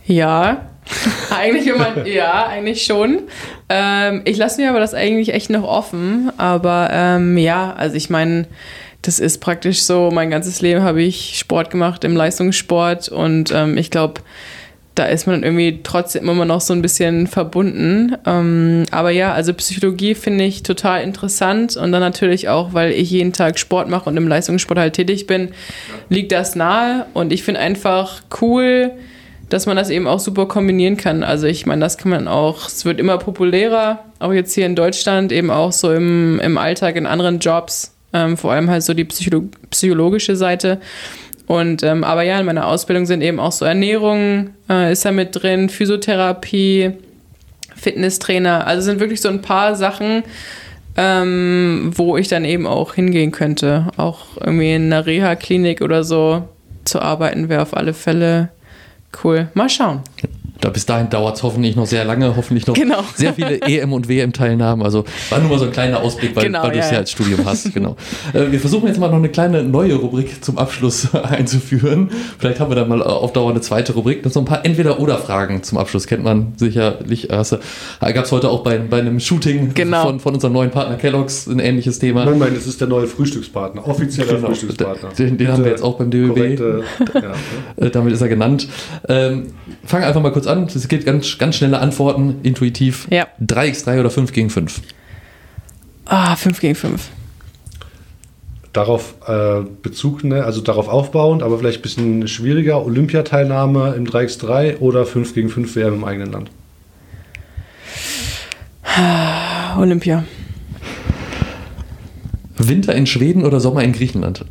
[0.06, 0.62] Ja,
[1.30, 3.22] eigentlich immer, ja, eigentlich schon.
[3.68, 6.30] Ähm, ich lasse mir aber das eigentlich echt noch offen.
[6.38, 8.46] Aber ähm, ja, also ich meine,
[9.02, 13.76] das ist praktisch so, mein ganzes Leben habe ich Sport gemacht im Leistungssport und ähm,
[13.76, 14.20] ich glaube,
[14.94, 18.14] da ist man irgendwie trotzdem immer noch so ein bisschen verbunden.
[18.26, 23.10] Ähm, aber ja, also Psychologie finde ich total interessant und dann natürlich auch, weil ich
[23.10, 25.52] jeden Tag Sport mache und im Leistungssport halt tätig bin,
[26.10, 28.92] liegt das nahe und ich finde einfach cool,
[29.52, 31.22] dass man das eben auch super kombinieren kann.
[31.22, 34.74] Also ich meine, das kann man auch, es wird immer populärer, auch jetzt hier in
[34.74, 38.94] Deutschland, eben auch so im, im Alltag, in anderen Jobs, ähm, vor allem halt so
[38.94, 40.80] die Psycholo psychologische Seite.
[41.46, 45.12] Und ähm, aber ja, in meiner Ausbildung sind eben auch so Ernährung äh, ist da
[45.12, 46.92] mit drin, Physiotherapie,
[47.76, 48.66] Fitnesstrainer.
[48.66, 50.22] Also sind wirklich so ein paar Sachen,
[50.96, 53.88] ähm, wo ich dann eben auch hingehen könnte.
[53.98, 56.48] Auch irgendwie in einer Reha-Klinik oder so
[56.84, 58.48] zu arbeiten wäre auf alle Fälle
[59.22, 59.48] cool.
[59.54, 60.02] Mal schauen.
[60.62, 63.02] Da bis dahin dauert es hoffentlich noch sehr lange, hoffentlich noch genau.
[63.16, 64.84] sehr viele EM- und WM-Teilnahmen.
[64.84, 66.98] Also war nur mal so ein kleiner Ausblick, weil, genau, weil du es ja, ja
[66.98, 67.62] als Studium hast.
[67.72, 67.96] Genau.
[68.34, 72.10] Äh, wir versuchen jetzt mal noch eine kleine neue Rubrik zum Abschluss einzuführen.
[72.38, 74.22] Vielleicht haben wir dann mal auf Dauer eine zweite Rubrik.
[74.22, 76.06] Das so ein paar Entweder-Oder-Fragen zum Abschluss.
[76.06, 77.28] Kennt man sicherlich.
[77.28, 80.02] Gab es heute auch bei, bei einem Shooting genau.
[80.02, 82.24] von, von unserem neuen Partner Kellogg's ein ähnliches Thema.
[82.24, 84.48] Moment, das ist der neue Frühstückspartner, offizieller genau.
[84.48, 85.08] Frühstückspartner.
[85.18, 86.60] Den, den haben wir jetzt auch beim DBB.
[87.14, 87.32] ja,
[87.76, 87.90] ne?
[87.90, 88.68] Damit ist er genannt.
[89.08, 89.46] Ähm,
[89.84, 90.66] fang einfach mal kurz an an.
[90.66, 93.08] Es geht ganz, ganz schnelle Antworten, intuitiv.
[93.10, 93.26] Ja.
[93.40, 94.80] 3x3 oder 5 gegen 5?
[96.04, 97.08] Ah, 5 gegen 5.
[98.72, 102.84] Darauf äh, Bezug, ne, also darauf aufbauend, aber vielleicht ein bisschen schwieriger.
[102.84, 106.50] Olympiateilnahme im 3x3 oder 5 gegen 5 WM im eigenen Land?
[109.78, 110.24] Olympia.
[112.56, 114.44] Winter in Schweden oder Sommer in Griechenland?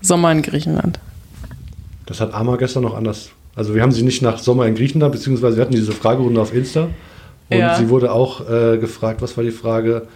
[0.00, 0.98] Sommer in Griechenland.
[2.06, 3.30] Das hat Ama gestern noch anders
[3.60, 6.54] also wir haben sie nicht nach Sommer in Griechenland, beziehungsweise wir hatten diese Fragerunde auf
[6.54, 6.88] Insta.
[7.50, 7.74] Und ja.
[7.74, 10.06] sie wurde auch äh, gefragt, was war die Frage?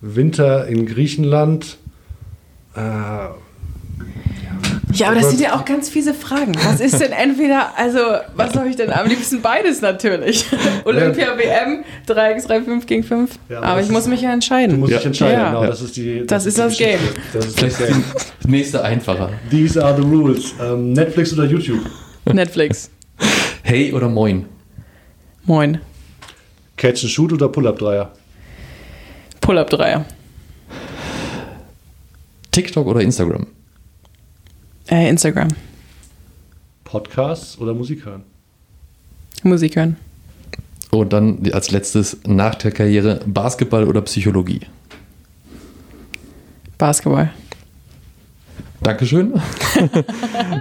[0.00, 1.78] Winter in Griechenland.
[2.76, 2.80] Äh,
[4.92, 6.54] ja, aber das sind ja auch ganz fiese Fragen.
[6.64, 7.98] Was ist denn entweder, also,
[8.36, 9.42] was habe ich denn am liebsten?
[9.42, 10.46] Beides natürlich.
[10.84, 13.32] Olympia, WM, 3x3, 5 gegen 5.
[13.48, 14.76] Ja, aber, aber ich muss mich ja entscheiden.
[14.76, 14.98] Du musst ja.
[14.98, 15.48] dich entscheiden, ja.
[15.48, 15.66] genau.
[15.66, 17.00] Das ist, die, das, das ist das Game.
[17.32, 18.04] Das ist das Game.
[18.46, 19.30] Nächste einfacher.
[19.50, 20.54] These are the rules.
[20.62, 21.80] Ähm, Netflix oder YouTube?
[22.26, 22.90] Netflix.
[23.64, 24.46] Hey oder Moin?
[25.44, 25.80] Moin.
[26.76, 28.10] Catch and Shoot oder Pull-Up-Dreier?
[29.40, 30.04] Pull-Up-Dreier.
[32.50, 33.46] TikTok oder Instagram?
[34.90, 35.48] Äh, Instagram.
[36.84, 38.24] Podcasts oder Musik hören?
[39.44, 39.96] Musik hören.
[40.90, 44.60] Und dann als letztes nach der Karriere Basketball oder Psychologie?
[46.76, 47.30] Basketball.
[48.82, 49.32] Dankeschön.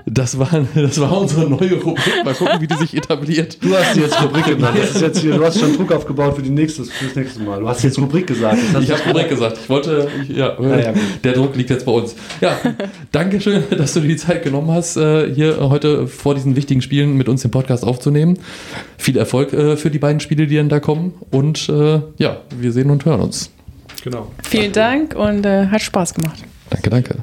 [0.06, 2.26] Das war, das war unsere neue Rubrik.
[2.26, 3.58] Mal gucken, wie die sich etabliert.
[3.62, 4.78] Du hast jetzt Rubrik genannt.
[4.78, 7.42] Das ist jetzt hier, du hast schon Druck aufgebaut für, die nächste, für das nächste
[7.42, 7.60] Mal.
[7.62, 8.58] Du hast jetzt Rubrik gesagt.
[8.80, 9.58] Ich habe Rubrik gesagt.
[9.64, 10.94] Ich wollte, ich, ja, ja,
[11.24, 12.16] der Druck liegt jetzt bei uns.
[12.42, 12.58] Ja,
[13.12, 17.16] Dankeschön, dass du dir die Zeit genommen hast, äh, hier heute vor diesen wichtigen Spielen
[17.18, 18.38] mit uns den Podcast aufzunehmen.
[18.98, 21.14] Viel Erfolg äh, für die beiden Spiele, die dann da kommen.
[21.32, 23.52] Und äh, ja, wir sehen und hören uns.
[24.04, 24.32] Genau.
[24.44, 26.44] Vielen Dank und äh, hat Spaß gemacht.
[26.70, 27.16] Danke, danke.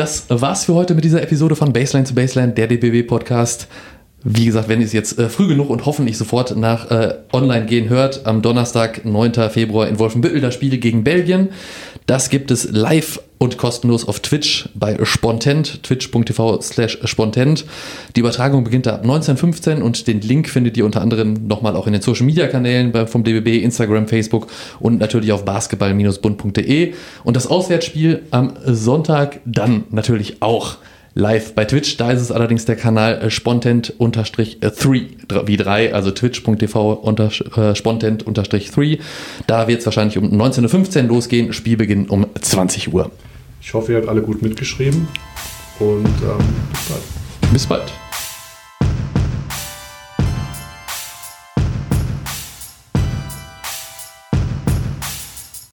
[0.00, 3.68] Das war's für heute mit dieser Episode von Baseline zu Baseline, der DBB Podcast.
[4.24, 7.66] Wie gesagt, wenn ihr es jetzt äh, früh genug und hoffentlich sofort nach äh, online
[7.66, 9.50] gehen hört, am Donnerstag, 9.
[9.50, 11.50] Februar in Wolfenbüttel das Spiel gegen Belgien.
[12.06, 17.64] Das gibt es live und kostenlos auf Twitch bei Spontent, twitch.tv slash spontent.
[18.14, 21.94] Die Übertragung beginnt ab 19.15 und den Link findet ihr unter anderem nochmal auch in
[21.94, 26.92] den Social Media Kanälen vom DBB, Instagram, Facebook und natürlich auf basketball-bund.de.
[27.24, 30.76] Und das Auswärtsspiel am Sonntag dann natürlich auch
[31.14, 31.96] live bei Twitch.
[31.96, 38.98] Da ist es allerdings der Kanal äh, spontent-3 wie 3, also twitch.tv äh, spontent-3.
[39.46, 43.10] Da wird es wahrscheinlich um 19.15 Uhr losgehen, Spielbeginn um 20 Uhr.
[43.60, 45.06] Ich hoffe, ihr habt alle gut mitgeschrieben
[45.78, 47.52] und ähm, bis bald.
[47.52, 47.92] Bis bald.